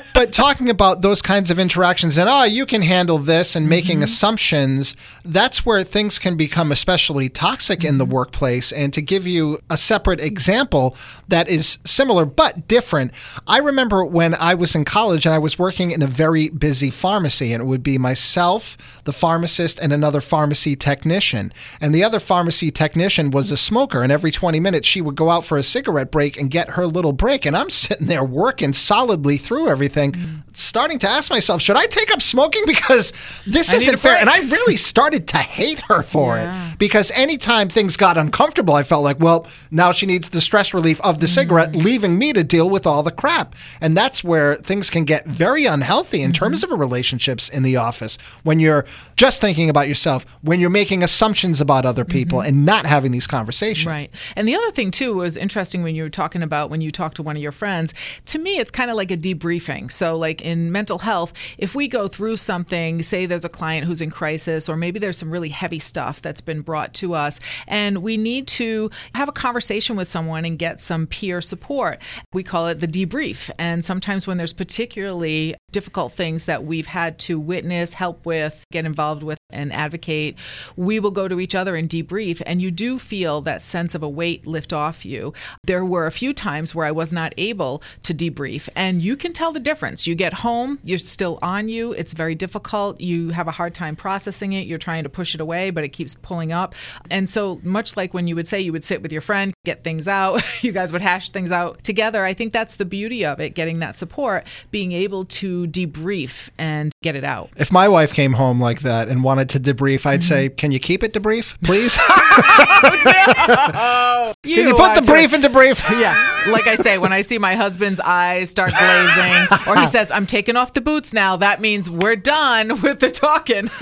but 0.13 0.31
talking 0.33 0.69
about 0.69 1.01
those 1.01 1.21
kinds 1.21 1.49
of 1.51 1.57
interactions 1.59 2.17
and 2.17 2.29
oh 2.29 2.43
you 2.43 2.65
can 2.65 2.81
handle 2.81 3.17
this 3.17 3.55
and 3.55 3.67
making 3.69 3.97
Mm-hmm. 3.97 4.03
assumptions 4.03 4.95
that's 5.25 5.65
where 5.65 5.83
things 5.83 6.19
can 6.19 6.35
become 6.37 6.71
especially 6.71 7.29
toxic 7.29 7.83
in 7.83 7.97
the 7.97 8.05
Mm-hmm. 8.05 8.13
workplace 8.13 8.71
and 8.71 8.93
to 8.93 9.01
give 9.01 9.25
you 9.25 9.59
a 9.69 9.77
separate 9.77 10.19
example 10.19 10.95
that 11.27 11.47
is 11.49 11.79
similar 11.85 12.25
but 12.25 12.67
different 12.67 13.11
i 13.47 13.57
remember 13.57 14.03
when 14.05 14.35
i 14.35 14.53
was 14.53 14.75
in 14.75 14.83
college 14.85 15.25
and 15.25 15.33
i 15.33 15.37
was 15.37 15.57
working 15.57 15.91
in 15.91 16.01
a 16.01 16.07
very 16.07 16.49
busy 16.49 16.89
pharmacy 16.91 17.53
and 17.53 17.61
it 17.63 17.65
would 17.65 17.83
be 17.83 17.97
myself 17.97 18.77
the 19.05 19.13
pharmacist 19.13 19.79
and 19.79 19.91
another 19.93 20.21
pharmacy 20.21 20.75
technician 20.75 21.51
and 21.79 21.95
the 21.95 22.03
other 22.03 22.19
pharmacy 22.19 22.69
technician 22.69 23.31
was 23.31 23.51
a 23.51 23.57
smoker 23.57 24.03
and 24.03 24.11
every 24.11 24.31
20 24.31 24.59
minutes 24.59 24.87
she 24.87 25.01
would 25.01 25.15
go 25.15 25.29
out 25.29 25.43
for 25.45 25.57
a 25.57 25.63
cigarette 25.63 26.11
break 26.11 26.37
and 26.37 26.50
get 26.51 26.71
her 26.71 26.85
little 26.85 27.13
break 27.13 27.45
and 27.45 27.55
i'm 27.55 27.69
sitting 27.69 28.07
there 28.07 28.23
working 28.23 28.73
solidly 28.73 29.37
through 29.37 29.67
everything 29.67 30.13
starting 30.53 30.99
to 30.99 31.09
ask 31.09 31.31
myself 31.31 31.61
should 31.61 31.77
i 31.77 31.85
take 31.85 32.11
up 32.11 32.21
smoking? 32.21 32.63
Because 32.65 33.11
this 33.47 33.73
I 33.73 33.77
isn't 33.77 33.97
fair. 33.97 34.17
and 34.17 34.29
i 34.29 34.39
really 34.39 34.75
started 34.75 35.27
to 35.29 35.37
hate 35.37 35.79
her 35.81 36.03
for 36.03 36.35
Yeah. 36.35 36.71
it 36.71 36.77
because 36.77 37.11
anytime 37.11 37.69
things 37.69 37.97
got 37.97 38.17
uncomfortable 38.17 38.75
i 38.75 38.83
felt 38.83 39.03
like 39.03 39.19
well 39.19 39.47
now 39.71 39.91
she 39.91 40.05
needs 40.05 40.29
the 40.29 40.41
stress 40.41 40.73
relief 40.73 40.99
of 41.01 41.19
the 41.19 41.27
cigarette 41.27 41.71
mm. 41.71 41.83
leaving 41.83 42.17
me 42.17 42.33
to 42.33 42.43
deal 42.43 42.69
with 42.69 42.85
all 42.85 43.03
the 43.03 43.11
crap. 43.11 43.55
And 43.79 43.95
that's 43.95 44.23
where 44.23 44.55
things 44.55 44.89
can 44.89 45.05
get 45.05 45.25
very 45.25 45.65
unhealthy 45.65 46.21
in 46.21 46.33
terms 46.33 46.63
mm-hmm. 46.63 46.73
of 46.73 46.79
relationships 46.79 47.47
in 47.49 47.63
the 47.63 47.77
office. 47.77 48.17
When 48.43 48.59
you're 48.59 48.85
just 49.15 49.39
thinking 49.39 49.69
about 49.69 49.87
yourself 49.87 50.25
when 50.41 50.59
you're 50.59 50.69
making 50.69 51.03
assumptions 51.03 51.61
about 51.61 51.85
other 51.85 52.03
people 52.03 52.39
mm-hmm. 52.39 52.49
and 52.49 52.65
not 52.65 52.85
having 52.85 53.11
these 53.11 53.27
conversations. 53.27 53.85
Right. 53.85 54.11
And 54.35 54.47
the 54.47 54.55
other 54.55 54.71
thing, 54.71 54.91
too, 54.91 55.15
was 55.15 55.37
interesting 55.37 55.83
when 55.83 55.95
you 55.95 56.03
were 56.03 56.09
talking 56.09 56.40
about 56.43 56.69
when 56.69 56.81
you 56.81 56.91
talk 56.91 57.13
to 57.15 57.23
one 57.23 57.35
of 57.35 57.41
your 57.41 57.51
friends. 57.51 57.93
To 58.27 58.39
me, 58.39 58.57
it's 58.57 58.71
kind 58.71 58.89
of 58.89 58.97
like 58.97 59.11
a 59.11 59.17
debriefing. 59.17 59.91
So, 59.91 60.15
like 60.15 60.41
in 60.41 60.71
mental 60.71 60.99
health, 60.99 61.33
if 61.57 61.75
we 61.75 61.87
go 61.87 62.07
through 62.07 62.37
something, 62.37 63.01
say 63.01 63.25
there's 63.25 63.45
a 63.45 63.49
client 63.49 63.85
who's 63.85 64.01
in 64.01 64.11
crisis, 64.11 64.67
or 64.69 64.75
maybe 64.75 64.99
there's 64.99 65.17
some 65.17 65.31
really 65.31 65.49
heavy 65.49 65.79
stuff 65.79 66.21
that's 66.21 66.41
been 66.41 66.61
brought 66.61 66.93
to 66.95 67.13
us, 67.13 67.39
and 67.67 67.99
we 67.99 68.17
need 68.17 68.47
to 68.47 68.89
have 69.15 69.29
a 69.29 69.33
conversation 69.33 69.95
with 69.95 70.07
someone 70.07 70.45
and 70.45 70.57
get 70.57 70.81
some 70.81 71.07
peer 71.07 71.41
support. 71.41 72.01
We 72.33 72.43
call 72.43 72.67
it 72.67 72.79
the 72.79 72.87
debrief. 72.87 73.49
And 73.59 73.83
sometimes 73.83 74.27
when 74.27 74.37
there's 74.37 74.53
particularly 74.53 75.55
difficult 75.71 76.13
things 76.13 76.45
that 76.45 76.63
we've 76.63 76.87
had 76.87 77.17
to 77.19 77.39
witness, 77.39 77.93
help 77.93 78.25
with, 78.25 78.65
get 78.71 78.85
involved 78.85 79.23
with, 79.23 79.37
and 79.49 79.71
advocate, 79.73 80.37
we 80.75 80.99
will 80.99 81.11
go 81.11 81.27
to 81.27 81.39
each 81.39 81.55
other 81.55 81.75
and 81.75 81.89
debrief. 81.89 82.41
And 82.45 82.61
you 82.61 82.71
do 82.71 82.97
feel 82.97 83.41
that 83.41 83.61
sense 83.61 83.95
of 83.95 84.03
a 84.03 84.09
weight 84.09 84.47
lift 84.47 84.73
off 84.73 85.05
you. 85.05 85.33
There 85.63 85.85
were 85.85 86.07
a 86.07 86.11
few 86.11 86.33
times 86.33 86.73
where 86.73 86.85
I 86.85 86.91
was 86.91 87.13
not 87.13 87.33
able 87.37 87.83
to 88.03 88.13
debrief, 88.13 88.69
and 88.75 89.01
you 89.01 89.15
can 89.15 89.33
tell 89.33 89.51
the 89.51 89.59
difference. 89.59 90.07
You 90.07 90.15
get 90.15 90.33
home, 90.33 90.79
you're 90.83 90.97
still 90.97 91.39
on 91.41 91.69
you, 91.69 91.91
it's 91.93 92.13
very 92.13 92.35
difficult. 92.35 92.99
You 93.01 93.29
have 93.29 93.47
a 93.47 93.51
hard 93.51 93.73
time 93.73 93.95
processing 93.95 94.53
it, 94.53 94.67
you're 94.67 94.77
trying 94.77 95.03
to 95.03 95.09
push 95.09 95.35
it 95.35 95.41
away, 95.41 95.69
but 95.69 95.83
it 95.83 95.89
keeps 95.89 96.15
pulling 96.15 96.51
up. 96.51 96.75
And 97.09 97.29
so, 97.29 97.59
much 97.63 97.97
like 97.97 98.13
when 98.13 98.27
you 98.27 98.35
would 98.35 98.47
say 98.47 98.61
you 98.61 98.71
would 98.71 98.83
sit 98.83 99.01
with 99.01 99.11
your 99.11 99.21
friend, 99.21 99.53
get 99.65 99.83
things 99.83 100.07
out, 100.07 100.41
you 100.63 100.71
guys 100.71 100.93
would 100.93 101.01
hash 101.01 101.29
things 101.29 101.51
out 101.51 101.83
together. 101.83 102.23
I 102.23 102.33
think 102.33 102.53
that's 102.53 102.75
the 102.75 102.85
beauty 102.85 103.25
of 103.25 103.39
it, 103.39 103.55
getting 103.55 103.79
that 103.79 103.95
support, 103.95 104.45
being 104.71 104.91
able 104.91 105.25
to 105.25 105.60
debrief 105.67 106.49
and 106.59 106.91
get 107.03 107.15
it 107.15 107.23
out. 107.23 107.49
if 107.57 107.71
my 107.71 107.87
wife 107.87 108.13
came 108.13 108.33
home 108.33 108.59
like 108.59 108.81
that 108.81 109.07
and 109.09 109.23
wanted 109.23 109.49
to 109.49 109.59
debrief, 109.59 110.05
I'd 110.05 110.23
say, 110.23 110.47
Mm-hmm. 110.49 110.55
"Can 110.55 110.71
you 110.71 110.79
keep 110.79 111.03
it 111.03 111.13
debrief, 111.13 111.55
please? 111.63 111.97
You 114.43 114.55
Can 114.55 114.67
you 114.69 114.73
put 114.75 114.95
the 114.95 115.01
brief 115.03 115.31
debrief 115.31 115.33
in 115.33 115.41
debrief?" 115.41 115.99
Yeah. 115.99 116.51
Like 116.51 116.65
I 116.67 116.75
say, 116.75 116.97
when 116.97 117.13
I 117.13 117.21
see 117.21 117.37
my 117.37 117.55
husband's 117.55 117.99
eyes 117.99 118.49
start 118.49 118.71
glazing, 118.71 119.59
or 119.67 119.79
he 119.79 119.85
says, 119.85 120.09
I'm 120.09 120.25
taking 120.25 120.55
off 120.55 120.73
the 120.73 120.81
boots 120.81 121.13
now, 121.13 121.35
that 121.37 121.61
means 121.61 121.89
we're 121.89 122.15
done 122.15 122.81
with 122.81 122.99
the 122.99 123.11
talking. 123.11 123.69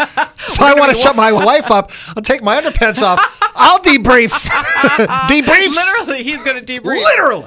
If 0.51 0.61
I 0.61 0.73
want 0.73 0.91
to 0.91 0.97
shut 0.97 1.15
my 1.15 1.31
wife 1.31 1.69
up, 1.71 1.91
I'll 2.15 2.23
take 2.23 2.41
my 2.41 2.59
underpants 2.59 3.01
off. 3.01 3.19
I'll 3.55 3.79
debrief. 3.79 4.29
debrief. 4.29 5.75
Literally, 5.75 6.23
he's 6.23 6.43
going 6.43 6.63
to 6.63 6.79
debrief. 6.79 7.01
Literally. 7.03 7.43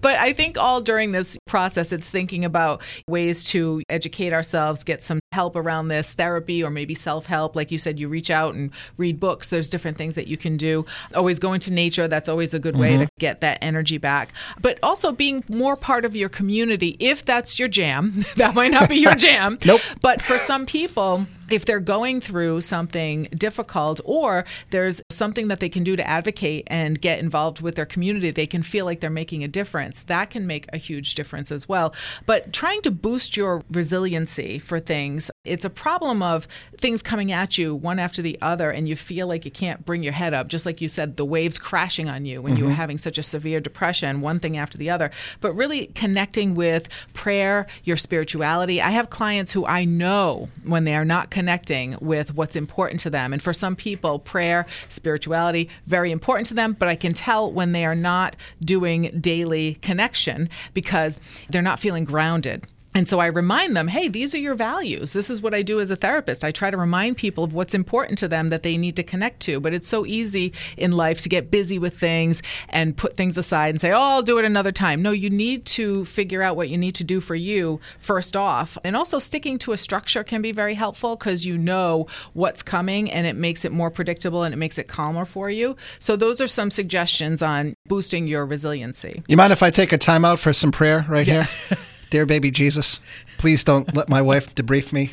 But 0.00 0.16
I 0.16 0.32
think 0.34 0.58
all 0.58 0.80
during 0.80 1.12
this 1.12 1.38
process, 1.46 1.92
it's 1.92 2.10
thinking 2.10 2.44
about 2.44 2.82
ways 3.08 3.23
to 3.32 3.82
educate 3.88 4.32
ourselves, 4.32 4.84
get 4.84 5.02
some 5.02 5.20
help 5.32 5.56
around 5.56 5.88
this 5.88 6.12
therapy 6.12 6.62
or 6.62 6.70
maybe 6.70 6.94
self 6.94 7.26
help. 7.26 7.56
Like 7.56 7.70
you 7.70 7.78
said, 7.78 7.98
you 7.98 8.08
reach 8.08 8.30
out 8.30 8.54
and 8.54 8.70
read 8.96 9.18
books. 9.18 9.48
There's 9.48 9.70
different 9.70 9.96
things 9.96 10.14
that 10.14 10.26
you 10.26 10.36
can 10.36 10.56
do. 10.56 10.84
Always 11.14 11.38
going 11.38 11.60
to 11.60 11.72
nature, 11.72 12.08
that's 12.08 12.28
always 12.28 12.54
a 12.54 12.58
good 12.58 12.76
way 12.76 12.92
mm-hmm. 12.92 13.04
to 13.04 13.08
get 13.18 13.40
that 13.40 13.58
energy 13.62 13.98
back. 13.98 14.32
But 14.60 14.78
also 14.82 15.12
being 15.12 15.44
more 15.48 15.76
part 15.76 16.04
of 16.04 16.14
your 16.14 16.28
community, 16.28 16.96
if 16.98 17.24
that's 17.24 17.58
your 17.58 17.68
jam. 17.68 18.24
that 18.36 18.54
might 18.54 18.70
not 18.70 18.88
be 18.88 18.96
your 18.96 19.14
jam. 19.26 19.58
Nope. 19.64 19.80
But 20.00 20.22
for 20.22 20.38
some 20.38 20.66
people, 20.66 21.26
if 21.50 21.64
they're 21.64 21.80
going 21.80 22.20
through 22.20 22.60
something 22.60 23.24
difficult 23.36 24.00
or 24.04 24.44
there's 24.70 25.02
something 25.10 25.48
that 25.48 25.60
they 25.60 25.68
can 25.68 25.84
do 25.84 25.96
to 25.96 26.06
advocate 26.06 26.66
and 26.68 27.00
get 27.00 27.18
involved 27.18 27.60
with 27.60 27.74
their 27.74 27.86
community, 27.86 28.30
they 28.30 28.46
can 28.46 28.62
feel 28.62 28.84
like 28.84 29.00
they're 29.00 29.10
making 29.10 29.44
a 29.44 29.48
difference. 29.48 30.02
That 30.04 30.30
can 30.30 30.46
make 30.46 30.66
a 30.72 30.76
huge 30.76 31.14
difference 31.14 31.50
as 31.50 31.68
well. 31.68 31.94
But 32.26 32.52
trying 32.52 32.82
to 32.82 32.90
boost 32.90 33.36
your 33.36 33.62
resiliency 33.70 34.58
for 34.58 34.80
things, 34.80 35.30
it's 35.44 35.64
a 35.64 35.70
problem 35.70 36.22
of 36.22 36.48
things 36.78 37.02
coming 37.02 37.32
at 37.32 37.58
you 37.58 37.74
one 37.74 37.98
after 37.98 38.22
the 38.22 38.38
other, 38.40 38.70
and 38.70 38.88
you 38.88 38.96
feel 38.96 39.26
like 39.26 39.44
you 39.44 39.50
can't 39.50 39.84
bring 39.84 40.02
your 40.02 40.12
head 40.12 40.32
up. 40.32 40.48
Just 40.48 40.64
like 40.64 40.80
you 40.80 40.88
said, 40.88 41.16
the 41.16 41.24
waves 41.24 41.58
crashing 41.58 42.08
on 42.08 42.24
you 42.24 42.40
when 42.40 42.56
you 42.56 42.64
were 42.64 42.70
mm-hmm. 42.70 42.76
having 42.76 42.98
such 42.98 43.18
a 43.18 43.22
severe 43.22 43.60
depression, 43.60 44.20
one 44.20 44.40
thing 44.40 44.56
after 44.56 44.78
the 44.78 44.90
other. 44.90 45.10
But 45.40 45.52
really 45.52 45.88
connecting 45.88 46.54
with 46.54 46.88
prayer, 47.12 47.66
your 47.84 47.96
spirituality. 47.96 48.80
I 48.80 48.90
have 48.90 49.10
clients 49.10 49.52
who 49.52 49.66
I 49.66 49.84
know 49.84 50.48
when 50.64 50.84
they 50.84 50.94
are 50.94 51.04
not 51.04 51.30
connecting 51.34 51.96
with 52.00 52.32
what's 52.36 52.54
important 52.54 53.00
to 53.00 53.10
them. 53.10 53.32
And 53.32 53.42
for 53.42 53.52
some 53.52 53.74
people, 53.74 54.20
prayer, 54.20 54.66
spirituality, 54.88 55.68
very 55.84 56.12
important 56.12 56.46
to 56.46 56.54
them, 56.54 56.76
but 56.78 56.88
I 56.88 56.94
can 56.94 57.12
tell 57.12 57.50
when 57.50 57.72
they 57.72 57.84
are 57.84 57.96
not 57.96 58.36
doing 58.60 59.18
daily 59.20 59.74
connection 59.82 60.48
because 60.74 61.18
they're 61.50 61.60
not 61.60 61.80
feeling 61.80 62.04
grounded. 62.04 62.68
And 62.96 63.08
so 63.08 63.18
I 63.18 63.26
remind 63.26 63.76
them, 63.76 63.88
hey, 63.88 64.06
these 64.06 64.36
are 64.36 64.38
your 64.38 64.54
values. 64.54 65.12
This 65.12 65.28
is 65.28 65.42
what 65.42 65.52
I 65.52 65.62
do 65.62 65.80
as 65.80 65.90
a 65.90 65.96
therapist. 65.96 66.44
I 66.44 66.52
try 66.52 66.70
to 66.70 66.76
remind 66.76 67.16
people 67.16 67.42
of 67.42 67.52
what's 67.52 67.74
important 67.74 68.18
to 68.18 68.28
them 68.28 68.50
that 68.50 68.62
they 68.62 68.76
need 68.76 68.94
to 68.96 69.02
connect 69.02 69.40
to. 69.40 69.58
But 69.58 69.74
it's 69.74 69.88
so 69.88 70.06
easy 70.06 70.52
in 70.76 70.92
life 70.92 71.20
to 71.22 71.28
get 71.28 71.50
busy 71.50 71.76
with 71.76 71.98
things 71.98 72.40
and 72.68 72.96
put 72.96 73.16
things 73.16 73.36
aside 73.36 73.70
and 73.70 73.80
say, 73.80 73.90
oh, 73.90 73.98
I'll 73.98 74.22
do 74.22 74.38
it 74.38 74.44
another 74.44 74.70
time. 74.70 75.02
No, 75.02 75.10
you 75.10 75.28
need 75.28 75.64
to 75.66 76.04
figure 76.04 76.40
out 76.40 76.54
what 76.54 76.68
you 76.68 76.78
need 76.78 76.94
to 76.94 77.04
do 77.04 77.20
for 77.20 77.34
you 77.34 77.80
first 77.98 78.36
off. 78.36 78.78
And 78.84 78.94
also, 78.94 79.18
sticking 79.18 79.58
to 79.58 79.72
a 79.72 79.76
structure 79.76 80.22
can 80.22 80.40
be 80.40 80.52
very 80.52 80.74
helpful 80.74 81.16
because 81.16 81.44
you 81.44 81.58
know 81.58 82.06
what's 82.32 82.62
coming 82.62 83.10
and 83.10 83.26
it 83.26 83.34
makes 83.34 83.64
it 83.64 83.72
more 83.72 83.90
predictable 83.90 84.44
and 84.44 84.54
it 84.54 84.56
makes 84.56 84.78
it 84.78 84.86
calmer 84.86 85.24
for 85.24 85.50
you. 85.50 85.76
So, 85.98 86.14
those 86.14 86.40
are 86.40 86.46
some 86.46 86.70
suggestions 86.70 87.42
on 87.42 87.74
boosting 87.86 88.28
your 88.28 88.46
resiliency. 88.46 89.24
You 89.26 89.36
mind 89.36 89.52
if 89.52 89.64
I 89.64 89.70
take 89.70 89.92
a 89.92 89.98
timeout 89.98 90.38
for 90.38 90.52
some 90.52 90.70
prayer 90.70 91.04
right 91.08 91.26
yeah. 91.26 91.44
here? 91.44 91.78
Dear 92.10 92.26
baby 92.26 92.50
Jesus, 92.50 93.00
please 93.38 93.64
don't 93.64 93.94
let 93.94 94.08
my 94.08 94.22
wife 94.22 94.54
debrief 94.54 94.92
me 94.92 95.10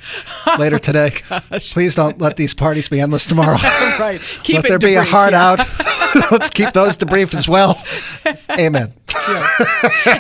later 0.58 0.80
today. 0.80 1.12
please 1.52 1.96
don't 1.96 2.20
let 2.20 2.38
these 2.38 2.54
parties 2.54 2.88
be 2.88 3.00
endless 3.00 3.26
tomorrow. 3.26 3.58
right. 4.00 4.22
Keep 4.44 4.56
let 4.56 4.64
there 4.68 4.80
debrief, 4.80 4.82
be 4.82 4.96
a 4.96 5.04
heart 5.04 5.32
yeah. 5.32 5.50
out. 5.50 5.60
Let's 6.32 6.50
keep 6.50 6.74
those 6.74 6.97
debriefed 6.97 7.36
as 7.36 7.47
well. 7.47 7.82
Amen. 8.50 8.93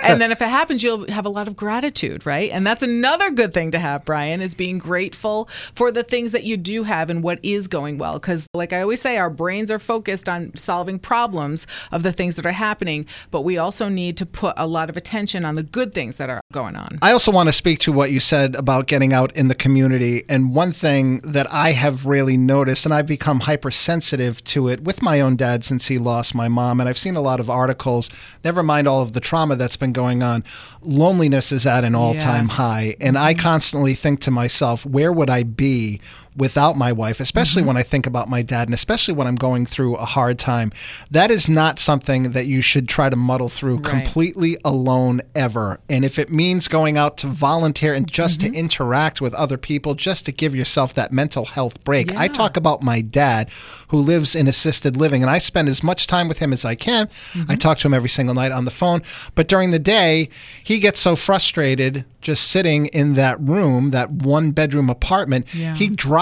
and 0.03 0.21
then 0.21 0.31
if 0.31 0.41
it 0.41 0.47
happens, 0.47 0.83
you'll 0.83 1.09
have 1.11 1.25
a 1.25 1.29
lot 1.29 1.47
of 1.47 1.55
gratitude, 1.55 2.25
right? 2.25 2.51
And 2.51 2.65
that's 2.65 2.83
another 2.83 3.31
good 3.31 3.53
thing 3.53 3.71
to 3.71 3.79
have, 3.79 4.05
Brian, 4.05 4.41
is 4.41 4.53
being 4.53 4.77
grateful 4.77 5.49
for 5.73 5.91
the 5.91 6.03
things 6.03 6.31
that 6.33 6.43
you 6.43 6.57
do 6.57 6.83
have 6.83 7.09
and 7.09 7.23
what 7.23 7.39
is 7.43 7.67
going 7.67 7.97
well. 7.97 8.13
Because, 8.13 8.47
like 8.53 8.73
I 8.73 8.81
always 8.81 9.01
say, 9.01 9.17
our 9.17 9.29
brains 9.29 9.71
are 9.71 9.79
focused 9.79 10.27
on 10.27 10.55
solving 10.55 10.99
problems 10.99 11.67
of 11.91 12.03
the 12.03 12.11
things 12.11 12.35
that 12.35 12.45
are 12.45 12.51
happening, 12.51 13.05
but 13.31 13.41
we 13.41 13.57
also 13.57 13.89
need 13.89 14.17
to 14.17 14.25
put 14.25 14.53
a 14.57 14.67
lot 14.67 14.89
of 14.89 14.97
attention 14.97 15.45
on 15.45 15.55
the 15.55 15.63
good 15.63 15.93
things 15.93 16.17
that 16.17 16.29
are 16.29 16.41
going 16.51 16.75
on. 16.75 16.99
I 17.01 17.11
also 17.11 17.31
want 17.31 17.47
to 17.47 17.53
speak 17.53 17.79
to 17.79 17.91
what 17.91 18.11
you 18.11 18.19
said 18.19 18.55
about 18.55 18.87
getting 18.87 19.13
out 19.13 19.35
in 19.35 19.47
the 19.47 19.55
community. 19.55 20.23
And 20.29 20.53
one 20.53 20.71
thing 20.71 21.19
that 21.21 21.51
I 21.51 21.71
have 21.71 22.05
really 22.05 22.37
noticed, 22.37 22.85
and 22.85 22.93
I've 22.93 23.07
become 23.07 23.41
hypersensitive 23.41 24.43
to 24.45 24.67
it 24.67 24.83
with 24.83 25.01
my 25.01 25.21
own 25.21 25.35
dad 25.35 25.63
since 25.63 25.80
he 25.87 25.97
lost 25.97 26.35
my 26.35 26.47
mom, 26.47 26.79
and 26.79 26.87
I've 26.87 26.97
seen 26.97 27.15
a 27.15 27.21
lot 27.21 27.39
of 27.39 27.49
articles, 27.49 28.09
never 28.43 28.63
mind 28.63 28.87
all 28.87 29.01
of 29.01 29.13
the 29.13 29.19
trauma 29.19 29.55
that's 29.55 29.77
been 29.77 29.93
going 29.93 30.23
on. 30.23 30.43
Loneliness 30.83 31.51
is 31.51 31.65
at 31.65 31.83
an 31.83 31.95
all 31.95 32.15
time 32.15 32.45
yes. 32.45 32.57
high. 32.57 32.95
And 32.99 33.17
I 33.17 33.33
mm-hmm. 33.33 33.41
constantly 33.41 33.93
think 33.93 34.21
to 34.21 34.31
myself, 34.31 34.85
where 34.85 35.11
would 35.11 35.29
I 35.29 35.43
be 35.43 36.01
without 36.35 36.77
my 36.77 36.91
wife, 36.91 37.19
especially 37.19 37.61
mm-hmm. 37.61 37.67
when 37.67 37.77
I 37.77 37.83
think 37.83 38.07
about 38.07 38.29
my 38.29 38.41
dad 38.41 38.67
and 38.67 38.73
especially 38.73 39.13
when 39.13 39.27
I'm 39.27 39.35
going 39.35 39.65
through 39.65 39.95
a 39.95 40.05
hard 40.05 40.39
time. 40.39 40.71
That 41.09 41.29
is 41.29 41.49
not 41.49 41.77
something 41.77 42.31
that 42.31 42.45
you 42.45 42.61
should 42.61 42.87
try 42.87 43.09
to 43.09 43.15
muddle 43.15 43.49
through 43.49 43.77
right. 43.77 43.85
completely 43.85 44.57
alone 44.63 45.21
ever. 45.35 45.79
And 45.89 46.05
if 46.05 46.17
it 46.17 46.31
means 46.31 46.67
going 46.67 46.97
out 46.97 47.17
to 47.17 47.27
volunteer 47.27 47.93
and 47.93 48.09
just 48.09 48.39
mm-hmm. 48.39 48.53
to 48.53 48.59
interact 48.59 49.19
with 49.19 49.33
other 49.33 49.57
people, 49.57 49.93
just 49.93 50.25
to 50.25 50.31
give 50.31 50.55
yourself 50.55 50.93
that 50.93 51.11
mental 51.11 51.45
health 51.45 51.83
break. 51.83 52.11
Yeah. 52.11 52.21
I 52.21 52.27
talk 52.29 52.55
about 52.55 52.81
my 52.81 53.01
dad 53.01 53.49
who 53.89 53.97
lives 53.97 54.33
in 54.33 54.47
assisted 54.47 54.95
living 54.95 55.21
and 55.21 55.29
I 55.29 55.37
spend 55.37 55.67
as 55.67 55.83
much 55.83 56.07
time 56.07 56.29
with 56.29 56.39
him 56.39 56.53
as 56.53 56.63
I 56.63 56.75
can. 56.75 57.07
Mm-hmm. 57.07 57.51
I 57.51 57.55
talk 57.55 57.79
to 57.79 57.87
him 57.87 57.93
every 57.93 58.09
single 58.09 58.35
night 58.35 58.53
on 58.53 58.63
the 58.63 58.71
phone, 58.71 59.01
but 59.35 59.49
during 59.49 59.71
the 59.71 59.79
day, 59.79 60.29
he 60.63 60.79
gets 60.79 60.99
so 60.99 61.17
frustrated 61.17 62.05
just 62.21 62.49
sitting 62.49 62.85
in 62.87 63.15
that 63.15 63.39
room, 63.39 63.89
that 63.91 64.11
one 64.11 64.51
bedroom 64.51 64.89
apartment. 64.89 65.53
Yeah. 65.53 65.75
He 65.75 65.89
drives 65.89 66.20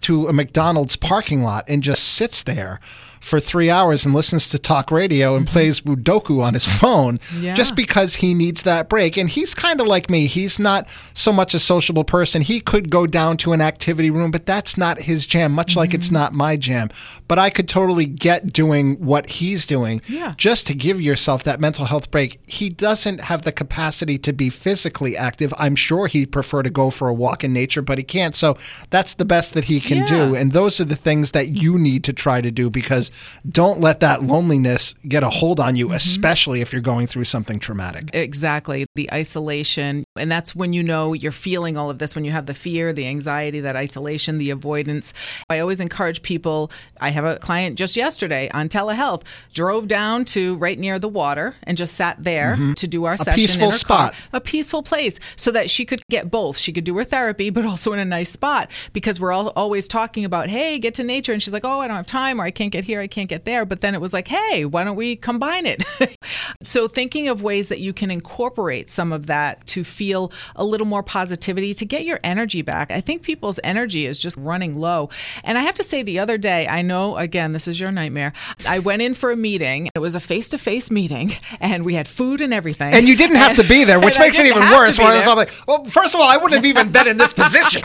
to 0.00 0.28
a 0.28 0.32
McDonald's 0.32 0.96
parking 0.96 1.42
lot 1.42 1.64
and 1.68 1.82
just 1.82 2.02
sits 2.02 2.42
there 2.42 2.80
for 3.24 3.40
three 3.40 3.70
hours 3.70 4.04
and 4.04 4.14
listens 4.14 4.50
to 4.50 4.58
talk 4.58 4.90
radio 4.90 5.34
and 5.34 5.46
mm-hmm. 5.46 5.52
plays 5.52 5.80
Sudoku 5.80 6.42
on 6.42 6.52
his 6.52 6.66
phone 6.66 7.18
yeah. 7.38 7.54
just 7.54 7.74
because 7.74 8.16
he 8.16 8.34
needs 8.34 8.62
that 8.64 8.90
break. 8.90 9.16
And 9.16 9.30
he's 9.30 9.54
kind 9.54 9.80
of 9.80 9.86
like 9.86 10.10
me. 10.10 10.26
He's 10.26 10.58
not 10.58 10.86
so 11.14 11.32
much 11.32 11.54
a 11.54 11.58
sociable 11.58 12.04
person. 12.04 12.42
He 12.42 12.60
could 12.60 12.90
go 12.90 13.06
down 13.06 13.38
to 13.38 13.54
an 13.54 13.62
activity 13.62 14.10
room, 14.10 14.30
but 14.30 14.44
that's 14.44 14.76
not 14.76 15.00
his 15.00 15.26
jam, 15.26 15.52
much 15.52 15.70
mm-hmm. 15.70 15.78
like 15.78 15.94
it's 15.94 16.08
mm-hmm. 16.08 16.16
not 16.16 16.32
my 16.34 16.58
jam. 16.58 16.90
But 17.26 17.38
I 17.38 17.48
could 17.48 17.66
totally 17.66 18.04
get 18.04 18.52
doing 18.52 18.96
what 18.96 19.30
he's 19.30 19.66
doing 19.66 20.02
yeah. 20.06 20.34
just 20.36 20.66
to 20.66 20.74
give 20.74 21.00
yourself 21.00 21.44
that 21.44 21.60
mental 21.60 21.86
health 21.86 22.10
break. 22.10 22.38
He 22.46 22.68
doesn't 22.68 23.22
have 23.22 23.42
the 23.42 23.52
capacity 23.52 24.18
to 24.18 24.34
be 24.34 24.50
physically 24.50 25.16
active. 25.16 25.54
I'm 25.56 25.76
sure 25.76 26.08
he'd 26.08 26.30
prefer 26.30 26.62
to 26.62 26.70
go 26.70 26.90
for 26.90 27.08
a 27.08 27.14
walk 27.14 27.42
in 27.42 27.54
nature, 27.54 27.80
but 27.80 27.96
he 27.96 28.04
can't. 28.04 28.36
So 28.36 28.58
that's 28.90 29.14
the 29.14 29.24
best 29.24 29.54
that 29.54 29.64
he 29.64 29.80
can 29.80 29.98
yeah. 29.98 30.06
do. 30.06 30.34
And 30.34 30.52
those 30.52 30.78
are 30.78 30.84
the 30.84 30.94
things 30.94 31.32
that 31.32 31.62
you 31.62 31.78
need 31.78 32.04
to 32.04 32.12
try 32.12 32.42
to 32.42 32.50
do 32.50 32.68
because 32.68 33.10
don't 33.48 33.80
let 33.80 34.00
that 34.00 34.22
loneliness 34.22 34.94
get 35.06 35.22
a 35.22 35.30
hold 35.30 35.60
on 35.60 35.76
you, 35.76 35.86
mm-hmm. 35.86 35.94
especially 35.94 36.60
if 36.60 36.72
you're 36.72 36.82
going 36.82 37.06
through 37.06 37.24
something 37.24 37.58
traumatic. 37.58 38.10
Exactly. 38.12 38.86
The 38.94 39.12
isolation. 39.12 40.03
And 40.16 40.30
that's 40.30 40.54
when 40.54 40.72
you 40.72 40.84
know 40.84 41.12
you're 41.12 41.32
feeling 41.32 41.76
all 41.76 41.90
of 41.90 41.98
this, 41.98 42.14
when 42.14 42.24
you 42.24 42.30
have 42.30 42.46
the 42.46 42.54
fear, 42.54 42.92
the 42.92 43.08
anxiety, 43.08 43.58
that 43.60 43.74
isolation, 43.74 44.36
the 44.36 44.50
avoidance. 44.50 45.12
I 45.50 45.58
always 45.58 45.80
encourage 45.80 46.22
people. 46.22 46.70
I 47.00 47.10
have 47.10 47.24
a 47.24 47.36
client 47.38 47.76
just 47.76 47.96
yesterday 47.96 48.48
on 48.54 48.68
telehealth, 48.68 49.22
drove 49.54 49.88
down 49.88 50.24
to 50.26 50.54
right 50.56 50.78
near 50.78 51.00
the 51.00 51.08
water 51.08 51.56
and 51.64 51.76
just 51.76 51.94
sat 51.94 52.22
there 52.22 52.52
mm-hmm. 52.52 52.74
to 52.74 52.86
do 52.86 53.04
our 53.04 53.14
a 53.14 53.18
session. 53.18 53.34
Peaceful 53.34 53.72
spot. 53.72 54.12
Car, 54.12 54.22
a 54.34 54.40
peaceful 54.40 54.84
place 54.84 55.18
so 55.34 55.50
that 55.50 55.68
she 55.68 55.84
could 55.84 56.00
get 56.08 56.30
both. 56.30 56.58
She 56.58 56.72
could 56.72 56.84
do 56.84 56.96
her 56.98 57.04
therapy, 57.04 57.50
but 57.50 57.64
also 57.66 57.92
in 57.92 57.98
a 57.98 58.04
nice 58.04 58.30
spot 58.30 58.70
because 58.92 59.18
we're 59.18 59.32
all 59.32 59.48
always 59.56 59.88
talking 59.88 60.24
about, 60.24 60.48
hey, 60.48 60.78
get 60.78 60.94
to 60.94 61.02
nature. 61.02 61.32
And 61.32 61.42
she's 61.42 61.52
like, 61.52 61.64
oh, 61.64 61.80
I 61.80 61.88
don't 61.88 61.96
have 61.96 62.06
time 62.06 62.40
or 62.40 62.44
I 62.44 62.52
can't 62.52 62.70
get 62.70 62.84
here. 62.84 63.00
I 63.00 63.08
can't 63.08 63.28
get 63.28 63.46
there. 63.46 63.64
But 63.64 63.80
then 63.80 63.96
it 63.96 64.00
was 64.00 64.12
like, 64.12 64.28
hey, 64.28 64.64
why 64.64 64.84
don't 64.84 64.94
we 64.94 65.16
combine 65.16 65.66
it? 65.66 65.82
so 66.62 66.86
thinking 66.86 67.26
of 67.26 67.42
ways 67.42 67.68
that 67.68 67.80
you 67.80 67.92
can 67.92 68.12
incorporate 68.12 68.88
some 68.88 69.12
of 69.12 69.26
that 69.26 69.66
to 69.66 69.82
feel 69.82 70.03
a 70.12 70.64
little 70.64 70.86
more 70.86 71.02
positivity, 71.02 71.74
to 71.74 71.84
get 71.84 72.04
your 72.04 72.20
energy 72.22 72.62
back. 72.62 72.90
I 72.90 73.00
think 73.00 73.22
people's 73.22 73.58
energy 73.64 74.06
is 74.06 74.18
just 74.18 74.36
running 74.38 74.78
low. 74.78 75.10
And 75.42 75.58
I 75.58 75.62
have 75.62 75.74
to 75.76 75.82
say, 75.82 76.02
the 76.02 76.18
other 76.18 76.38
day, 76.38 76.66
I 76.68 76.82
know, 76.82 77.16
again, 77.16 77.52
this 77.52 77.68
is 77.68 77.80
your 77.80 77.90
nightmare. 77.90 78.32
I 78.66 78.78
went 78.78 79.02
in 79.02 79.14
for 79.14 79.30
a 79.30 79.36
meeting. 79.36 79.88
It 79.94 79.98
was 79.98 80.14
a 80.14 80.20
face 80.20 80.48
to 80.50 80.58
face 80.58 80.90
meeting, 80.90 81.34
and 81.60 81.84
we 81.84 81.94
had 81.94 82.08
food 82.08 82.40
and 82.40 82.52
everything. 82.52 82.94
And 82.94 83.08
you 83.08 83.16
didn't 83.16 83.36
have 83.36 83.50
and, 83.50 83.58
to 83.58 83.68
be 83.68 83.84
there, 83.84 84.00
which 84.04 84.18
makes 84.18 84.38
it 84.38 84.46
even 84.46 84.62
worse. 84.62 84.98
Where 84.98 85.08
I 85.08 85.16
was 85.16 85.26
like, 85.26 85.52
well, 85.66 85.84
first 85.84 86.14
of 86.14 86.20
all, 86.20 86.28
I 86.28 86.36
wouldn't 86.36 86.54
have 86.54 86.66
even 86.66 86.92
been 86.92 87.08
in 87.08 87.16
this 87.16 87.32
position. 87.44 87.82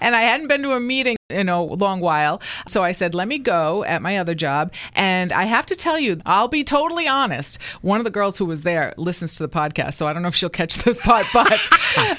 and 0.00 0.14
I 0.14 0.22
hadn't 0.22 0.48
been 0.48 0.62
to 0.62 0.72
a 0.72 0.80
meeting 0.80 1.16
in 1.28 1.48
a 1.48 1.60
long 1.60 2.00
while. 2.00 2.40
So 2.68 2.84
I 2.84 2.92
said, 2.92 3.12
let 3.14 3.26
me 3.26 3.38
go 3.38 3.82
at 3.84 4.00
my 4.00 4.18
other 4.18 4.34
job. 4.34 4.72
And 4.94 5.32
I 5.32 5.44
have 5.44 5.66
to 5.66 5.74
tell 5.74 5.98
you, 5.98 6.18
I'll 6.24 6.46
be 6.46 6.62
totally 6.62 7.08
honest. 7.08 7.60
One 7.82 7.98
of 7.98 8.04
the 8.04 8.10
girls 8.10 8.38
who 8.38 8.44
was 8.44 8.62
there 8.62 8.94
listens 8.96 9.36
to 9.36 9.42
the 9.42 9.48
podcast, 9.48 9.94
so 9.94 10.06
I 10.06 10.12
don't 10.12 10.22
know 10.22 10.28
if 10.28 10.36
she'll 10.36 10.48
catch 10.48 10.78
this 10.78 10.98
part, 10.98 11.26
but 11.34 11.50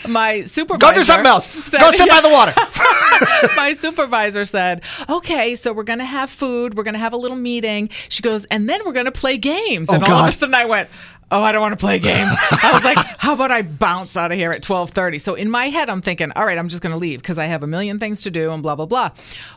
my 0.09 0.43
supervisor. 0.43 0.93
Go 0.93 0.97
do 0.97 1.03
something 1.05 1.25
else. 1.25 1.47
Said, 1.47 1.79
go 1.79 1.91
sit 1.91 2.07
yeah. 2.07 2.19
by 2.19 2.21
the 2.21 2.33
water. 2.33 2.53
my 3.55 3.73
supervisor 3.73 4.43
said, 4.43 4.83
okay, 5.07 5.55
so 5.55 5.71
we're 5.71 5.83
going 5.83 5.99
to 5.99 6.05
have 6.05 6.29
food. 6.29 6.75
We're 6.75 6.83
going 6.83 6.93
to 6.93 6.99
have 6.99 7.13
a 7.13 7.17
little 7.17 7.37
meeting. 7.37 7.89
She 8.09 8.21
goes, 8.21 8.43
and 8.45 8.69
then 8.69 8.81
we're 8.85 8.93
going 8.93 9.05
to 9.05 9.11
play 9.13 9.37
games. 9.37 9.89
Oh, 9.89 9.95
and 9.95 10.03
all 10.03 10.09
God. 10.09 10.27
of 10.27 10.35
a 10.35 10.37
sudden 10.37 10.55
I 10.55 10.65
went, 10.65 10.89
oh 11.31 11.41
i 11.41 11.51
don't 11.51 11.61
want 11.61 11.77
to 11.77 11.83
play 11.83 11.99
games. 11.99 12.31
I 12.51 12.71
was 12.73 12.83
like 12.83 12.97
how 13.17 13.33
about 13.33 13.51
i 13.51 13.61
bounce 13.61 14.15
out 14.17 14.31
of 14.31 14.37
here 14.37 14.51
at 14.51 14.61
12.30 14.63 15.19
so 15.21 15.35
in 15.35 15.49
my 15.49 15.69
head 15.69 15.89
i'm 15.89 16.01
thinking 16.01 16.31
all 16.31 16.45
right 16.45 16.57
i'm 16.57 16.69
just 16.69 16.81
going 16.81 16.93
to 16.93 16.99
leave 16.99 17.19
because 17.21 17.37
i 17.37 17.45
have 17.45 17.63
a 17.63 17.67
million 17.67 17.99
things 17.99 18.23
to 18.23 18.31
do 18.31 18.51
and 18.51 18.63
blah 18.63 18.75
blah 18.75 18.85
blah. 18.85 19.09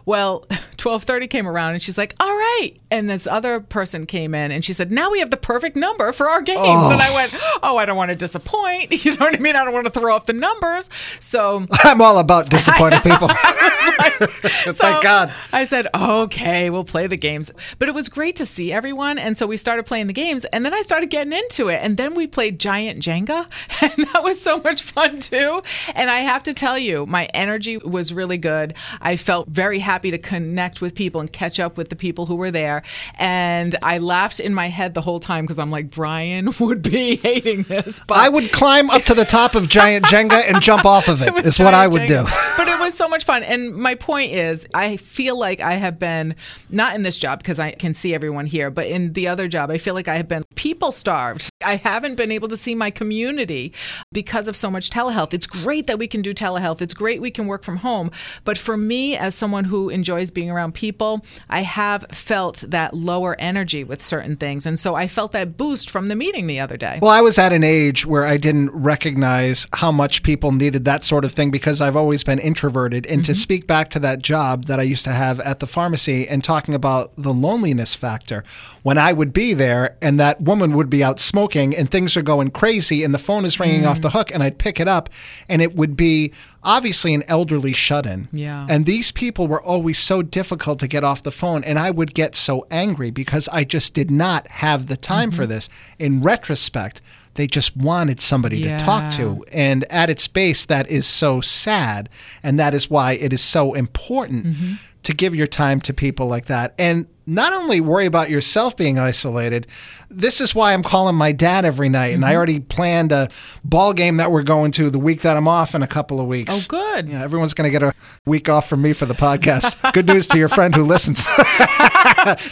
Well 0.05 0.47
12.30 0.77 1.29
came 1.29 1.47
around 1.47 1.75
and 1.75 1.83
she's 1.83 1.99
like 1.99 2.15
all 2.21 2.29
right. 2.29 2.73
And 2.91 3.09
this 3.09 3.27
other 3.27 3.61
person 3.61 4.07
came 4.07 4.35
in 4.35 4.51
and 4.51 4.65
she 4.65 4.73
said 4.73 4.91
now 4.91 5.11
we 5.11 5.21
have 5.21 5.31
the 5.31 5.37
perfect 5.37 5.77
number 5.77 6.13
for 6.13 6.29
our 6.29 6.41
games. 6.43 6.61
Oh. 6.61 6.91
and 6.91 7.03
i 7.03 7.11
oh. 7.11 7.15
went 7.15 7.35
oh 7.63 7.77
i 7.77 7.85
don't 7.85 7.97
want 7.97 8.11
to 8.11 8.17
disappoint. 8.17 8.91
You 9.11 9.13
know 9.17 9.27
what 9.27 9.35
i 9.35 9.39
mean? 9.39 9.57
I 9.57 9.65
don't 9.65 9.73
want 9.73 9.87
to 9.87 9.93
throw 9.93 10.15
off 10.15 10.27
the 10.27 10.33
numbers. 10.33 10.91
So 11.21 11.67
i'm 11.85 12.01
all 12.01 12.19
about 12.19 12.51
disappointing 12.51 13.01
people. 13.01 13.29
Like, 13.29 14.13
so 14.13 14.73
thank 14.73 15.03
god. 15.03 15.35
I 15.53 15.65
said 15.65 15.87
okay 15.95 16.71
we'll 16.71 16.85
play 16.85 17.07
the 17.07 17.17
games. 17.17 17.53
But 17.79 17.89
it 17.89 17.95
was 17.95 18.09
great 18.09 18.37
to 18.37 18.45
see 18.45 18.73
everyone. 18.73 19.19
And 19.19 19.37
so 19.37 19.47
we 19.47 19.57
started 19.57 19.87
playing 19.87 20.07
the 20.07 20.13
games. 20.13 20.45
And 20.47 20.65
then 20.65 20.75
i 20.75 20.83
started 20.83 21.11
getting 21.11 21.33
into 21.33 21.60
into 21.61 21.73
it. 21.73 21.83
And 21.83 21.97
then 21.97 22.15
we 22.15 22.27
played 22.27 22.59
Giant 22.59 23.01
Jenga, 23.01 23.47
and 23.83 24.09
that 24.09 24.23
was 24.23 24.41
so 24.41 24.61
much 24.61 24.83
fun 24.83 25.21
too. 25.21 25.63
And 25.95 26.11
I 26.11 26.21
have 26.21 26.43
to 26.45 26.55
tell 26.55 26.79
you, 26.79 27.07
my 27.07 27.29
energy 27.35 27.77
was 27.77 28.13
really 28.13 28.39
good. 28.39 28.75
I 29.01 29.17
felt 29.17 29.49
very 29.49 29.79
happy 29.79 30.11
to 30.11 30.19
connect 30.19 30.81
with 30.81 30.95
people 30.95 31.21
and 31.21 31.33
catch 31.33 31.61
up 31.61 31.77
with 31.77 31.89
the 31.89 31.97
people 31.97 32.27
who 32.27 32.37
were 32.37 32.51
there. 32.51 32.83
And 33.19 33.77
I 33.83 33.99
laughed 33.99 34.41
in 34.41 34.55
my 34.55 34.69
head 34.69 34.95
the 34.95 35.01
whole 35.01 35.21
time 35.21 35.45
because 35.45 35.59
I'm 35.59 35.71
like, 35.71 35.91
Brian 35.91 36.51
would 36.61 36.83
be 36.83 37.17
hating 37.17 37.65
this. 37.65 38.01
But 38.07 38.19
I 38.19 38.29
would 38.29 38.53
climb 38.53 38.91
up 38.91 39.03
to 39.03 39.15
the 39.15 39.25
top 39.25 39.55
of 39.55 39.69
Giant 39.69 40.07
Jenga 40.07 40.43
and 40.49 40.61
jump 40.63 40.85
off 40.85 41.09
of 41.09 41.23
it, 41.27 41.35
it 41.37 41.47
is 41.47 41.59
what 41.59 41.75
I 41.75 41.87
would 41.87 42.03
Jenga. 42.03 42.27
do. 42.27 42.33
But 42.57 42.69
it 42.69 42.81
was 42.81 42.95
so 42.95 43.09
much 43.09 43.25
fun. 43.25 43.43
And 43.43 43.75
my 43.75 43.95
point 43.95 44.33
is, 44.33 44.67
I 44.75 44.97
feel 44.97 45.39
like 45.39 45.61
I 45.61 45.75
have 45.75 45.99
been, 45.99 46.35
not 46.71 46.95
in 46.95 47.03
this 47.03 47.19
job 47.19 47.39
because 47.41 47.59
I 47.59 47.73
can 47.73 47.95
see 47.95 48.15
everyone 48.15 48.47
here, 48.47 48.71
but 48.71 48.87
in 48.87 49.13
the 49.13 49.29
other 49.29 49.49
job, 49.49 49.71
I 49.71 49.79
feel 49.79 49.95
like 49.95 50.09
I 50.09 50.17
have 50.17 50.29
been 50.29 50.45
people 50.55 50.93
starved 50.93 51.50
I 51.63 51.77
haven't 51.77 52.15
been 52.15 52.33
able 52.33 52.49
to 52.49 52.57
see 52.57 52.75
my 52.75 52.91
community 52.91 53.75
because 54.13 54.49
of 54.49 54.57
so 54.57 54.71
much 54.71 54.89
telehealth. 54.89 55.35
It's 55.35 55.47
great 55.47 55.87
that 55.89 55.99
we 55.99 56.09
can 56.09 56.23
do 56.23 56.33
telehealth. 56.33 56.81
It's 56.81 56.95
great 56.95 57.21
we 57.21 57.31
can 57.31 57.47
work 57.47 57.65
from 57.65 57.77
home. 57.77 58.11
But 58.45 58.57
for 58.57 58.79
me, 58.79 59.15
as 59.15 59.35
someone 59.35 59.65
who 59.65 59.91
enjoys 59.91 60.31
being 60.31 60.51
around 60.51 60.73
people, 60.73 61.23
I 61.51 61.61
have 61.61 62.07
felt 62.13 62.65
that 62.69 62.95
lower 62.95 63.37
energy 63.39 63.85
with 63.85 64.03
certain 64.03 64.37
things. 64.37 64.65
And 64.65 64.81
so 64.81 64.95
I 64.95 65.07
felt 65.07 65.33
that 65.33 65.59
boost 65.59 65.91
from 65.91 66.09
the 66.09 66.17
meeting 66.17 66.47
the 66.47 66.61
other 66.61 66.79
day. 66.79 66.99
Well, 67.03 67.11
I 67.11 67.21
was 67.21 67.39
at 67.39 67.53
an 67.53 67.63
age 67.63 68.07
where 68.07 68.25
I 68.25 68.39
didn't 68.39 68.71
recognize 68.71 69.67
how 69.75 69.93
much 69.93 70.23
people 70.23 70.53
needed 70.53 70.87
that 70.87 71.05
sort 71.05 71.27
of 71.27 71.33
thing 71.33 71.51
because 71.51 71.83
I've 71.83 71.97
always 71.97 72.25
been 72.25 72.39
introverted. 72.39 73.05
And 73.05 73.23
to 73.27 73.33
mm-hmm. 73.33 73.39
speak 73.39 73.67
back 73.67 73.91
to 73.91 73.99
that 73.99 74.21
job 74.21 74.65
that 74.65 74.81
I 74.81 74.85
used 74.85 75.05
to 75.05 75.13
have 75.13 75.39
at 75.41 75.61
the 75.61 75.67
pharmacy 75.67 76.27
and 76.27 76.43
talking 76.43 76.75
about 76.75 77.13
the 77.19 77.35
loneliness 77.35 77.95
factor, 77.95 78.45
when 78.83 78.97
I 78.97 79.13
would 79.13 79.35
be 79.35 79.53
there 79.53 79.99
and 80.01 80.19
that 80.19 80.41
woman 80.41 80.75
would 80.75 80.89
be 80.89 81.05
out 81.05 81.21
smoking 81.21 81.50
and 81.57 81.91
things 81.91 82.17
are 82.17 82.23
going 82.23 82.51
crazy 82.51 83.05
and 83.05 83.15
the 83.15 83.19
phone 83.19 83.45
is 83.45 83.59
ringing 83.61 83.87
off 83.87 84.01
the 84.01 84.09
mm. 84.09 84.13
hook 84.13 84.31
and 84.33 84.43
I'd 84.43 84.59
pick 84.59 84.81
it 84.81 84.89
up 84.89 85.11
and 85.49 85.61
it 85.63 85.75
would 85.75 85.97
be 85.97 86.33
obviously 86.63 87.15
an 87.15 87.23
elderly 87.29 87.73
shut 87.73 88.07
in. 88.07 88.29
Yeah. 88.33 88.67
And 88.69 88.87
these 88.87 89.13
people 89.13 89.47
were 89.47 89.63
always 89.63 89.99
so 89.99 90.23
difficult 90.23 90.79
to 90.81 90.89
get 90.89 91.05
off 91.05 91.23
the 91.23 91.31
phone 91.31 91.65
and 91.65 91.79
I 91.79 91.91
would 91.91 92.15
get 92.15 92.35
so 92.35 92.67
angry 92.71 93.11
because 93.11 93.49
I 93.49 93.65
just 93.65 93.95
did 93.95 94.11
not 94.11 94.49
have 94.49 94.87
the 94.87 94.97
time 94.97 95.31
for 95.31 95.43
mm-hmm. 95.43 95.53
this. 95.53 95.69
In 95.99 96.23
retrospect, 96.23 97.01
they 97.35 97.47
just 97.47 97.77
wanted 97.77 98.21
somebody 98.21 98.63
to 98.65 98.79
talk 98.79 99.11
to. 99.13 99.45
And 99.53 99.85
at 99.91 100.11
its 100.11 100.27
base, 100.27 100.67
that 100.67 100.89
is 100.89 101.07
so 101.07 101.41
sad. 101.41 102.09
And 102.43 102.59
that 102.59 102.75
is 102.75 102.91
why 102.91 103.13
it 103.13 103.33
is 103.33 103.41
so 103.41 103.75
important 103.75 104.47
mm-hmm. 104.47 104.75
to 105.05 105.15
give 105.15 105.35
your 105.35 105.47
time 105.47 105.81
to 105.83 105.95
people 105.95 106.27
like 106.27 106.47
that. 106.47 106.75
And 106.79 107.07
not 107.31 107.53
only 107.53 107.81
worry 107.81 108.07
about 108.07 108.31
yourself 108.31 108.77
being 108.77 108.99
isolated, 108.99 109.67
this 110.13 110.41
is 110.41 110.53
why 110.55 110.73
I'm 110.75 110.83
calling 110.83 111.15
my 111.15 111.31
dad 111.31 111.65
every 111.65 111.89
night. 111.89 112.15
And 112.15 112.25
I 112.25 112.35
already 112.35 112.59
planned 112.59 113.13
a 113.13 113.29
ball 113.63 113.93
game 113.93 114.17
that 114.17 114.33
we're 114.33 114.43
going 114.43 114.73
to 114.73 114.91
the 114.91 114.99
week 114.99 115.21
that 115.23 115.37
I'm 115.37 115.47
off 115.47 115.73
in 115.75 115.83
a 115.83 115.87
couple 115.87 116.21
of 116.21 116.27
weeks. 116.27 116.53
Oh, 116.53 116.65
good. 116.69 117.09
Yeah, 117.09 117.23
everyone's 117.23 117.55
going 117.55 117.73
to 117.73 117.79
get 117.79 117.83
a 117.85 117.95
week 118.27 118.49
off 118.49 118.69
from 118.69 118.83
me 118.83 118.93
for 118.93 119.07
the 119.07 119.15
podcast. 119.15 119.77
Good 119.93 120.07
news 120.07 120.27
to 120.29 120.39
your 120.39 120.49
friend 120.49 120.75
who 120.75 120.85
listens. 120.85 121.27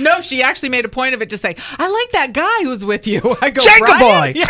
No, 0.00 0.20
she 0.22 0.42
actually 0.42 0.70
made 0.70 0.84
a 0.86 0.88
point 0.88 1.14
of 1.14 1.20
it 1.20 1.28
to 1.30 1.36
say, 1.36 1.54
I 1.78 1.88
like 1.88 2.10
that 2.12 2.32
guy 2.32 2.62
who's 2.64 2.84
with 2.86 3.06
you. 3.06 3.20
I 3.42 3.50
go, 3.50 3.60
Jenga 3.62 3.98
boy. 3.98 4.32
Yeah. 4.34 4.46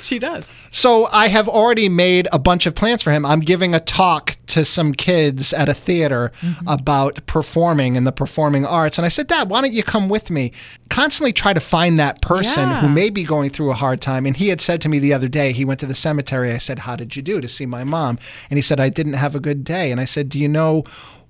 she 0.00 0.18
does. 0.18 0.50
So 0.70 1.04
I 1.06 1.28
have 1.28 1.46
already 1.48 1.88
made 1.90 2.26
a 2.32 2.38
bunch 2.38 2.64
of 2.66 2.74
plans 2.74 3.02
for 3.02 3.12
him. 3.12 3.26
I'm 3.26 3.40
giving 3.40 3.74
a 3.74 3.80
talk 3.80 4.36
to 4.48 4.64
some 4.64 4.92
kids 4.94 5.52
at 5.52 5.68
a 5.68 5.74
theater 5.74 6.32
Mm-hmm. 6.40 6.68
about 6.68 7.26
performing 7.26 7.63
and 7.72 8.06
the 8.06 8.12
performing 8.12 8.64
arts. 8.66 8.98
And 8.98 9.04
I 9.04 9.08
said, 9.08 9.26
Dad, 9.26 9.48
why 9.48 9.60
don't 9.60 9.72
you 9.72 9.82
come 9.82 10.08
with 10.08 10.30
me? 10.30 10.52
Constantly 10.90 11.32
try 11.32 11.52
to 11.52 11.60
find 11.60 11.98
that 11.98 12.20
person 12.22 12.68
Yeah. 12.68 12.80
who 12.80 12.88
may 12.88 13.10
be 13.10 13.24
going 13.24 13.50
through 13.50 13.70
a 13.70 13.74
hard 13.74 14.00
time. 14.00 14.26
And 14.26 14.36
he 14.36 14.48
had 14.48 14.60
said 14.60 14.80
to 14.82 14.88
me 14.88 14.98
the 14.98 15.12
other 15.12 15.28
day, 15.28 15.52
he 15.52 15.64
went 15.64 15.80
to 15.80 15.86
the 15.86 15.94
cemetery. 15.94 16.52
I 16.52 16.58
said, 16.58 16.80
How 16.80 16.96
did 16.96 17.16
you 17.16 17.22
do 17.22 17.40
to 17.40 17.48
see 17.48 17.66
my 17.66 17.84
mom? 17.84 18.18
And 18.50 18.58
he 18.58 18.62
said, 18.62 18.80
I 18.80 18.88
didn't 18.88 19.14
have 19.14 19.34
a 19.34 19.40
good 19.40 19.64
day. 19.64 19.90
And 19.90 20.00
I 20.00 20.04
said, 20.04 20.28
Do 20.28 20.38
you 20.38 20.48
know 20.48 20.84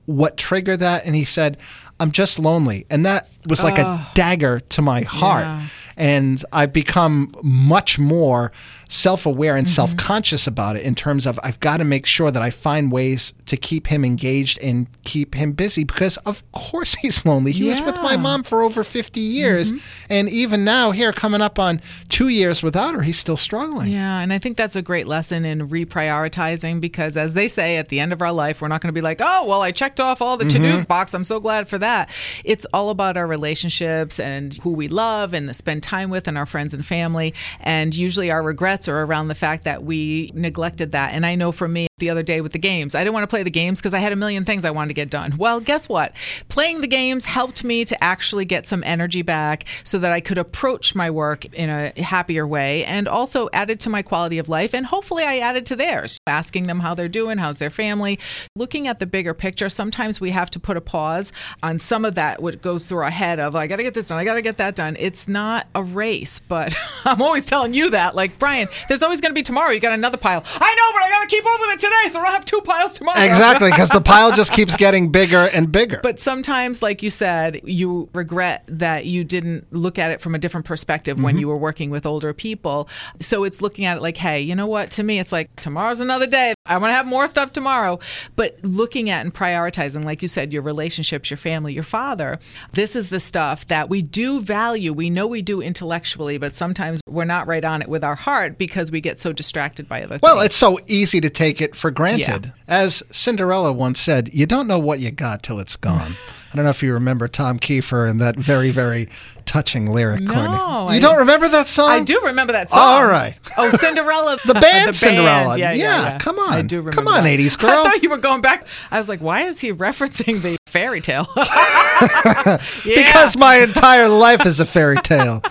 what 0.07 0.37
triggered 0.37 0.81
that? 0.81 1.07
And 1.07 1.15
he 1.15 1.25
said, 1.25 1.57
I'm 2.01 2.11
just 2.11 2.39
lonely. 2.39 2.87
And 2.91 3.07
that 3.07 3.29
was 3.47 3.63
like 3.63 3.79
a 3.79 4.07
dagger 4.15 4.61
to 4.61 4.83
my 4.83 5.03
heart. 5.03 5.45
Yeah. 5.45 5.63
And 5.97 6.45
I've 6.53 6.73
become 6.73 7.35
much 7.43 7.99
more 7.99 8.53
self 8.89 9.27
aware 9.27 9.53
Mm-hmm. 9.55 9.59
and 9.59 9.69
self 9.69 9.97
conscious 9.97 10.47
about 10.47 10.77
it 10.77 10.83
in 10.83 10.95
terms 10.95 11.27
of 11.27 11.39
I've 11.43 11.59
got 11.61 11.79
to 11.79 11.85
make 11.85 12.07
sure 12.07 12.31
that 12.31 12.43
I 12.43 12.51
find 12.51 12.91
ways 12.93 13.33
to 13.47 13.57
keep 13.57 13.87
him 13.87 14.05
engaged 14.05 14.59
and 14.61 14.87
keep 15.05 15.35
him 15.35 15.53
busy 15.53 15.85
because, 15.85 16.17
of 16.19 16.43
course, 16.53 16.95
he's 17.03 17.25
lonely. 17.27 17.53
He 17.53 17.65
was 17.65 17.81
with 17.81 17.97
my 17.97 18.15
Mm-hmm. 18.15 18.23
mom 18.23 18.43
for 18.45 18.63
over 18.63 18.83
50 18.85 19.21
years. 19.21 19.73
And 20.09 20.29
even 20.29 20.65
now, 20.65 20.91
here, 20.93 21.13
coming 21.13 21.41
up 21.43 21.59
on 21.59 21.81
two 22.09 22.29
years 22.29 22.63
without 22.63 22.95
her, 22.95 23.03
he's 23.03 23.19
still 23.19 23.37
struggling. 23.37 23.89
Yeah, 23.89 24.21
and 24.21 24.33
I 24.33 24.39
think 24.39 24.57
that's 24.57 24.77
a 24.77 24.83
great 24.83 25.07
lesson 25.07 25.45
in 25.45 25.69
reprioritizing 25.69 26.81
because, 26.81 27.17
as 27.17 27.35
they 27.35 27.49
say, 27.49 27.77
at 27.77 27.89
the 27.89 28.01
end 28.01 28.13
of 28.13 28.23
our 28.23 28.33
life, 28.33 28.61
we're 28.61 28.69
not 28.69 28.81
going 28.81 28.89
to 28.89 28.93
be 28.93 29.01
like, 29.01 29.21
oh, 29.23 29.47
well, 29.47 29.63
I 29.63 29.73
checked 29.73 30.01
off 30.01 30.21
all 30.23 30.37
the 30.37 30.45
to 30.45 30.59
do 30.59 30.85
box. 30.85 31.15
I'm 31.15 31.25
so 31.25 31.41
glad 31.41 31.69
for 31.69 31.79
that. 31.79 32.11
It's 32.45 32.67
all 32.73 32.91
about 32.91 33.17
our 33.17 33.27
relationships 33.27 34.19
and 34.21 34.55
who 34.59 34.71
we 34.71 34.89
love 34.89 35.35
and 35.35 35.49
the 35.49 35.55
spend 35.55 35.83
time 35.85 36.11
with 36.11 36.27
and 36.27 36.37
our 36.37 36.47
friends 36.47 36.75
and 36.75 36.85
family. 36.85 37.35
And 37.61 37.95
usually 37.95 38.31
our 38.31 38.43
regrets 38.43 38.89
are 38.89 39.03
around 39.03 39.29
the 39.29 39.35
fact 39.35 39.65
that 39.65 39.85
we 39.85 40.33
neglected 40.35 40.93
that. 40.93 41.13
And 41.13 41.25
I 41.25 41.35
know 41.35 41.53
for 41.53 41.69
me, 41.69 41.87
the 41.99 42.11
other 42.11 42.25
day 42.25 42.41
with 42.41 42.51
the 42.51 42.59
games, 42.59 42.97
I 42.97 43.05
didn't 43.05 43.15
want 43.15 43.23
to 43.23 43.29
play 43.29 43.45
the 43.45 43.51
games 43.51 43.81
because 43.81 43.95
I 43.95 44.01
had 44.01 44.13
a 44.13 44.17
million 44.17 44.45
things 44.45 44.65
I 44.65 44.73
wanted 44.73 44.89
to 44.89 44.95
get 44.95 45.11
done. 45.11 45.37
Well, 45.37 45.61
guess 45.61 45.89
what? 45.89 46.17
Playing 46.49 46.81
the 46.81 46.89
games 46.89 47.25
helped 47.25 47.63
me 47.63 47.85
to 47.85 48.03
actually 48.03 48.45
get 48.45 48.67
some 48.67 48.83
energy 48.85 49.23
back 49.23 49.67
so 49.85 49.99
that 49.99 50.11
I 50.11 50.19
could 50.19 50.39
approach 50.39 50.97
my 50.97 51.11
work 51.11 51.45
in 51.55 51.71
a 51.71 51.93
happier 52.01 52.47
way 52.49 52.85
and 52.85 53.07
also 53.07 53.49
added 53.53 53.79
to 53.81 53.91
my 53.91 54.03
quality 54.03 54.39
of 54.39 54.49
life. 54.49 54.75
And 54.75 54.85
hopefully, 54.85 55.23
I 55.23 55.39
added 55.39 55.67
to 55.67 55.77
theirs, 55.77 56.19
asking 56.27 56.67
them 56.67 56.81
how 56.81 56.95
they're 56.95 57.09
doing, 57.09 57.39
how's 57.39 57.61
their 57.61 57.71
family. 57.71 58.19
Looking 58.57 58.89
at 58.89 58.99
the 58.99 59.07
bigger 59.07 59.35
picture, 59.35 59.69
sometimes 59.69 60.21
we 60.21 60.31
have 60.31 60.51
to 60.51 60.61
put 60.61 60.77
a 60.77 60.81
pause 60.81 61.33
on 61.63 61.79
some 61.79 62.05
of 62.05 62.17
that, 62.17 62.43
what 62.43 62.61
goes 62.61 62.87
through 62.87 63.03
our 63.03 63.11
head 63.11 63.39
of, 63.39 63.55
I 63.55 63.67
got 63.67 63.77
to 63.77 63.83
get 63.83 63.95
this 63.95 64.09
done, 64.09 64.19
I 64.19 64.25
got 64.25 64.35
to 64.35 64.43
get 64.43 64.57
that 64.57 64.75
done. 64.75 64.97
It's 64.99 65.29
not 65.29 65.67
a 65.75 65.83
race, 65.83 66.41
but 66.41 66.75
I'm 67.05 67.21
always 67.23 67.47
telling 67.47 67.75
you 67.75 67.91
that. 67.91 68.15
Like, 68.15 68.39
Brian, 68.39 68.69
there's 68.89 69.03
always 69.03 69.21
going 69.21 69.31
to 69.31 69.35
be 69.35 69.43
tomorrow. 69.43 69.71
You 69.71 69.81
got 69.81 69.93
another 69.93 70.19
pile. 70.19 70.45
I 70.47 70.75
know, 70.75 70.91
but 70.93 71.03
I 71.03 71.11
got 71.11 71.23
to 71.23 71.29
keep 71.29 71.45
up 71.47 71.61
with 71.61 71.71
it 71.75 71.81
today 71.81 72.13
so 72.13 72.21
I 72.21 72.25
don't 72.25 72.33
have 72.33 72.45
two 72.45 72.61
piles 72.61 72.99
tomorrow. 72.99 73.21
Exactly, 73.21 73.71
because 73.71 73.91
the 73.91 74.01
pile 74.01 74.33
just 74.33 74.53
keeps 74.55 74.77
getting 74.77 75.11
bigger 75.11 75.49
and 75.53 75.71
bigger. 75.71 76.01
But 76.03 76.21
sometimes, 76.21 76.83
like 76.83 77.03
you 77.03 77.11
said, 77.11 77.61
you 77.65 78.09
regret 78.13 78.65
that 78.69 79.07
you 79.07 79.25
didn't 79.25 79.73
look 79.73 79.99
at 79.99 80.11
it 80.11 80.21
from 80.21 80.35
a 80.35 80.39
different 80.39 80.67
perspective 80.67 81.21
when 81.21 81.35
mm-hmm. 81.35 81.41
you 81.41 81.49
were 81.49 81.59
working 81.59 81.91
with 81.91 82.07
older 82.07 82.33
people. 82.33 82.89
So 83.21 83.45
it's 83.45 83.61
looking 83.61 83.85
at 83.85 83.97
it 83.97 84.03
like, 84.03 84.17
hey, 84.17 84.41
you 84.41 84.55
know 84.55 84.67
what? 84.67 84.91
To 84.93 85.03
me, 85.03 85.19
it's 85.19 85.33
like 85.33 85.55
tomorrow's 85.57 86.01
another 86.01 86.27
day. 86.27 86.55
I 86.67 86.79
want 86.79 86.91
to 86.91 86.95
have 86.95 87.07
more 87.07 87.27
stuff 87.27 87.53
tomorrow. 87.53 87.99
But 88.37 88.59
looking 88.65 89.11
at 89.11 89.25
and 89.25 89.35
prioritizing, 89.35 90.05
like 90.05 90.23
you 90.23 90.29
said, 90.29 90.53
your 90.53 90.63
relationships, 90.63 91.31
your 91.31 91.37
family, 91.37 91.73
your 91.73 91.83
father, 91.83 92.39
this 92.73 92.95
is 92.95 93.11
the 93.11 93.21
stuff 93.21 93.67
that 93.67 93.89
we 93.89 94.03
do 94.03 94.41
value. 94.41 94.93
We 94.93 95.11
know 95.11 95.27
we 95.27 95.43
do 95.43 95.61
intellectually, 95.65 96.39
but 96.39 96.55
sometimes 96.55 97.01
we're 97.09 97.25
not 97.25 97.47
right 97.47 97.65
on 97.65 97.83
it 97.83 97.89
with 97.89 98.05
our 98.05 98.15
heart 98.15 98.59
because 98.59 98.91
we 98.91 99.01
get 99.01 99.19
so 99.19 99.33
distracted 99.33 99.89
by 99.89 100.03
other 100.05 100.19
Well, 100.23 100.35
things. 100.37 100.47
it's 100.47 100.57
so 100.57 100.79
easy 100.87 101.21
to 101.21 101.31
take 101.31 101.61
it 101.61 101.75
for 101.75 101.91
granted. 101.91 102.47
Yeah. 102.47 102.51
As 102.69 103.03
Cinderella 103.11 103.73
once 103.73 103.99
said, 104.01 104.33
you 104.33 104.47
don't 104.47 104.67
know 104.67 104.79
what 104.79 105.01
you 105.01 105.11
got 105.11 105.43
till 105.43 105.59
it's 105.59 105.77
gone. 105.77 106.13
I 106.53 106.57
don't 106.57 106.65
know 106.67 106.71
if 106.71 106.85
you 106.85 106.93
remember 106.93 107.27
Tom 107.27 107.59
Keifer 107.59 108.09
and 108.09 108.21
that 108.21 108.37
very, 108.37 108.71
very 108.71 109.09
touching 109.45 109.87
lyric, 109.91 110.21
No, 110.23 110.33
Courtney. 110.35 110.57
I- 110.57 110.95
You 110.95 111.01
don't 111.01 111.19
remember 111.19 111.49
that 111.49 111.67
song? 111.67 111.91
I 111.91 111.99
do 112.01 112.21
remember 112.21 112.53
that 112.53 112.71
song. 112.71 112.79
All 112.79 113.07
right. 113.07 113.35
Oh, 113.59 113.71
Cinderella. 113.77 114.39
The 114.47 114.55
band 114.61 114.95
Cinderella. 114.95 115.59
Yeah, 115.59 115.73
yeah, 115.73 115.83
Yeah, 115.83 116.03
yeah. 116.13 116.19
come 116.19 116.39
on. 116.39 116.53
I 116.53 116.63
do 116.63 116.77
remember. 116.77 116.93
Come 116.93 117.09
on, 117.09 117.25
that. 117.25 117.41
80s 117.41 117.57
I 117.65 117.83
thought 117.83 118.03
you 118.05 118.09
were 118.09 118.19
going 118.19 118.41
back. 118.41 118.69
I 118.93 118.99
was 118.99 119.09
like, 119.09 119.19
why 119.21 119.43
is 119.43 119.59
he 119.61 119.73
referencing 119.73 120.43
the 120.43 120.57
fairy 120.75 121.01
tale? 121.01 121.27
Yeah. 122.85 122.97
Because 122.97 123.37
my 123.37 123.59
entire 123.59 124.09
life 124.09 124.45
is 124.45 124.59
a 124.59 124.67
fairy 124.67 124.97
tale. 124.97 125.43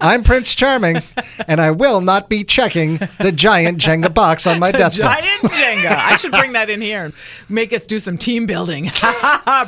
I'm 0.00 0.24
Prince 0.24 0.52
Charming, 0.54 1.00
and 1.46 1.60
I 1.60 1.70
will 1.70 2.00
not 2.00 2.28
be 2.28 2.42
checking 2.42 2.96
the 3.18 3.30
giant 3.32 3.78
Jenga 3.78 4.12
box 4.12 4.46
on 4.48 4.58
my 4.58 4.72
deathbed. 4.72 5.04
Giant 5.06 5.42
Jenga. 5.52 5.90
I 5.94 6.16
should 6.16 6.32
bring 6.32 6.52
that 6.54 6.68
in 6.70 6.80
here 6.80 7.04
and 7.04 7.14
make 7.48 7.72
us 7.72 7.86
do 7.86 8.00
some 8.00 8.18
team 8.18 8.46
building. 8.46 8.90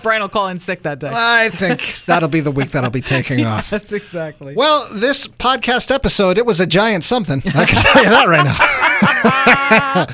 Brian 0.03 0.23
will 0.23 0.29
call 0.29 0.49
in 0.49 0.59
sick 0.59 0.83
that 0.83 0.99
day. 0.99 1.11
I 1.13 1.51
think 1.51 2.01
that'll 2.07 2.29
be 2.29 2.41
the 2.41 2.51
week 2.51 2.73
that 2.73 2.83
I'll 2.83 2.91
be 2.91 3.01
taking 3.01 3.45
off. 3.47 3.71
That's 3.71 3.93
exactly. 3.93 4.55
Well, 4.57 4.89
this 4.93 5.27
podcast 5.29 5.93
episode, 5.95 6.37
it 6.37 6.45
was 6.45 6.59
a 6.61 6.67
giant 6.67 7.05
something. 7.05 7.41
I 7.55 7.65
can 7.65 7.81
tell 7.83 8.03
you 8.03 8.11
that 8.11 8.29
right 8.29 8.45
now. 8.45 10.07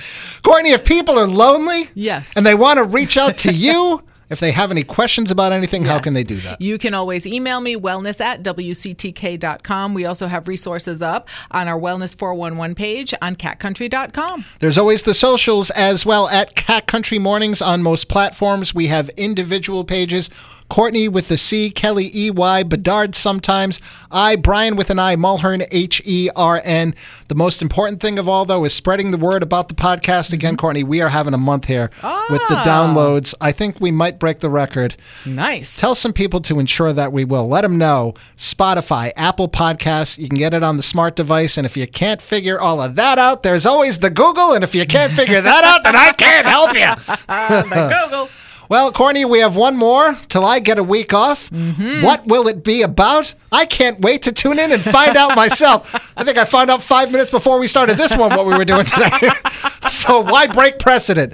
Courtney, 0.42 0.70
if 0.72 0.84
people 0.84 1.18
are 1.18 1.26
lonely 1.26 1.88
Yes. 1.94 2.36
and 2.36 2.44
they 2.44 2.54
want 2.54 2.76
to 2.76 2.84
reach 2.84 3.16
out 3.16 3.38
to 3.38 3.52
you, 3.52 4.02
if 4.30 4.40
they 4.40 4.52
have 4.52 4.70
any 4.70 4.84
questions 4.84 5.30
about 5.30 5.52
anything, 5.52 5.84
how 5.84 5.98
can 5.98 6.14
they 6.14 6.24
do 6.24 6.36
that? 6.36 6.60
You 6.60 6.78
can 6.78 6.94
always 6.94 7.26
email 7.26 7.60
me, 7.60 7.76
wellness 7.76 8.20
at 8.20 8.42
WCTK.com. 8.42 9.94
We 9.94 10.04
also 10.06 10.28
have 10.28 10.48
resources 10.48 11.02
up 11.02 11.28
on 11.50 11.68
our 11.68 11.78
Wellness 11.78 12.16
411 12.16 12.74
page 12.74 13.12
on 13.20 13.36
catcountry.com. 13.36 14.44
There's 14.60 14.78
always 14.78 15.02
the 15.02 15.14
socials 15.14 15.70
as 15.70 16.06
well 16.06 16.28
at 16.28 16.54
Cat 16.54 16.86
Country 16.86 17.18
Mornings 17.18 17.60
on 17.60 17.82
most 17.82 18.08
platforms. 18.08 18.74
We 18.74 18.86
have 18.86 19.08
individual 19.10 19.84
pages. 19.84 20.30
Courtney 20.70 21.08
with 21.08 21.28
the 21.28 21.36
C, 21.36 21.68
Kelly 21.68 22.10
E 22.14 22.30
Y, 22.30 22.62
Bedard 22.62 23.14
sometimes. 23.14 23.80
I, 24.10 24.36
Brian 24.36 24.76
with 24.76 24.88
an 24.88 24.98
I, 24.98 25.16
Mulhern 25.16 25.66
H 25.70 26.00
E 26.06 26.30
R 26.34 26.62
N. 26.64 26.94
The 27.28 27.34
most 27.34 27.60
important 27.60 28.00
thing 28.00 28.18
of 28.18 28.28
all, 28.28 28.44
though, 28.46 28.64
is 28.64 28.72
spreading 28.72 29.10
the 29.10 29.18
word 29.18 29.42
about 29.42 29.68
the 29.68 29.74
podcast. 29.74 30.32
Again, 30.32 30.56
Courtney, 30.56 30.84
we 30.84 31.00
are 31.02 31.08
having 31.10 31.34
a 31.34 31.38
month 31.38 31.66
here 31.66 31.90
with 32.30 32.40
the 32.48 32.56
Ah. 32.56 32.64
downloads. 32.64 33.34
I 33.40 33.52
think 33.52 33.80
we 33.80 33.90
might 33.90 34.18
break 34.18 34.40
the 34.40 34.48
record. 34.48 34.96
Nice. 35.26 35.76
Tell 35.78 35.94
some 35.94 36.12
people 36.12 36.40
to 36.42 36.58
ensure 36.58 36.92
that 36.92 37.12
we 37.12 37.24
will. 37.24 37.48
Let 37.48 37.62
them 37.62 37.76
know. 37.76 38.14
Spotify, 38.38 39.12
Apple 39.16 39.48
Podcasts, 39.48 40.16
you 40.18 40.28
can 40.28 40.38
get 40.38 40.54
it 40.54 40.62
on 40.62 40.76
the 40.76 40.82
smart 40.82 41.16
device. 41.16 41.56
And 41.58 41.66
if 41.66 41.76
you 41.76 41.86
can't 41.86 42.22
figure 42.22 42.60
all 42.60 42.80
of 42.80 42.94
that 42.94 43.18
out, 43.18 43.42
there's 43.42 43.66
always 43.66 43.98
the 43.98 44.10
Google. 44.10 44.52
And 44.54 44.62
if 44.64 44.74
you 44.74 44.86
can't 44.86 45.12
figure 45.12 45.40
that 45.40 45.64
out, 45.64 45.82
then 45.82 45.96
I 45.96 46.12
can't 46.12 46.46
help 46.46 46.72
you. 46.74 46.80
the 47.28 48.04
Google. 48.04 48.28
Well, 48.70 48.92
Courtney, 48.92 49.24
we 49.24 49.40
have 49.40 49.56
one 49.56 49.76
more 49.76 50.14
till 50.28 50.44
I 50.44 50.60
get 50.60 50.78
a 50.78 50.82
week 50.84 51.12
off. 51.12 51.50
Mm-hmm. 51.50 52.04
What 52.04 52.24
will 52.28 52.46
it 52.46 52.62
be 52.62 52.82
about? 52.82 53.34
I 53.50 53.66
can't 53.66 53.98
wait 54.00 54.22
to 54.22 54.32
tune 54.32 54.60
in 54.60 54.70
and 54.70 54.80
find 54.80 55.16
out 55.16 55.34
myself. 55.34 55.92
I 56.16 56.22
think 56.22 56.38
I 56.38 56.44
found 56.44 56.70
out 56.70 56.80
five 56.80 57.10
minutes 57.10 57.32
before 57.32 57.58
we 57.58 57.66
started 57.66 57.98
this 57.98 58.16
one 58.16 58.30
what 58.30 58.46
we 58.46 58.56
were 58.56 58.64
doing 58.64 58.86
today. 58.86 59.10
so 59.88 60.20
why 60.20 60.46
break 60.46 60.78
precedent? 60.78 61.32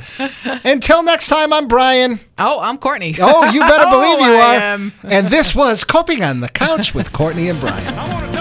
Until 0.65 1.03
next 1.03 1.29
time, 1.29 1.53
I'm 1.53 1.69
Brian. 1.69 2.21
Oh, 2.39 2.59
I'm 2.59 2.79
Courtney. 2.79 3.15
Oh, 3.21 3.51
you 3.51 3.61
better 3.61 3.85
believe 3.91 4.19
Oh, 4.19 4.27
you 4.31 4.35
I 4.37 4.57
are. 4.57 4.61
am. 4.63 4.93
And 5.03 5.27
this 5.27 5.55
was 5.55 5.85
Coping 5.85 6.25
on 6.25 6.41
the 6.41 6.49
Couch 6.49 6.95
with 6.95 7.13
Courtney 7.13 7.51
and 7.51 7.61
Brian. 7.61 8.36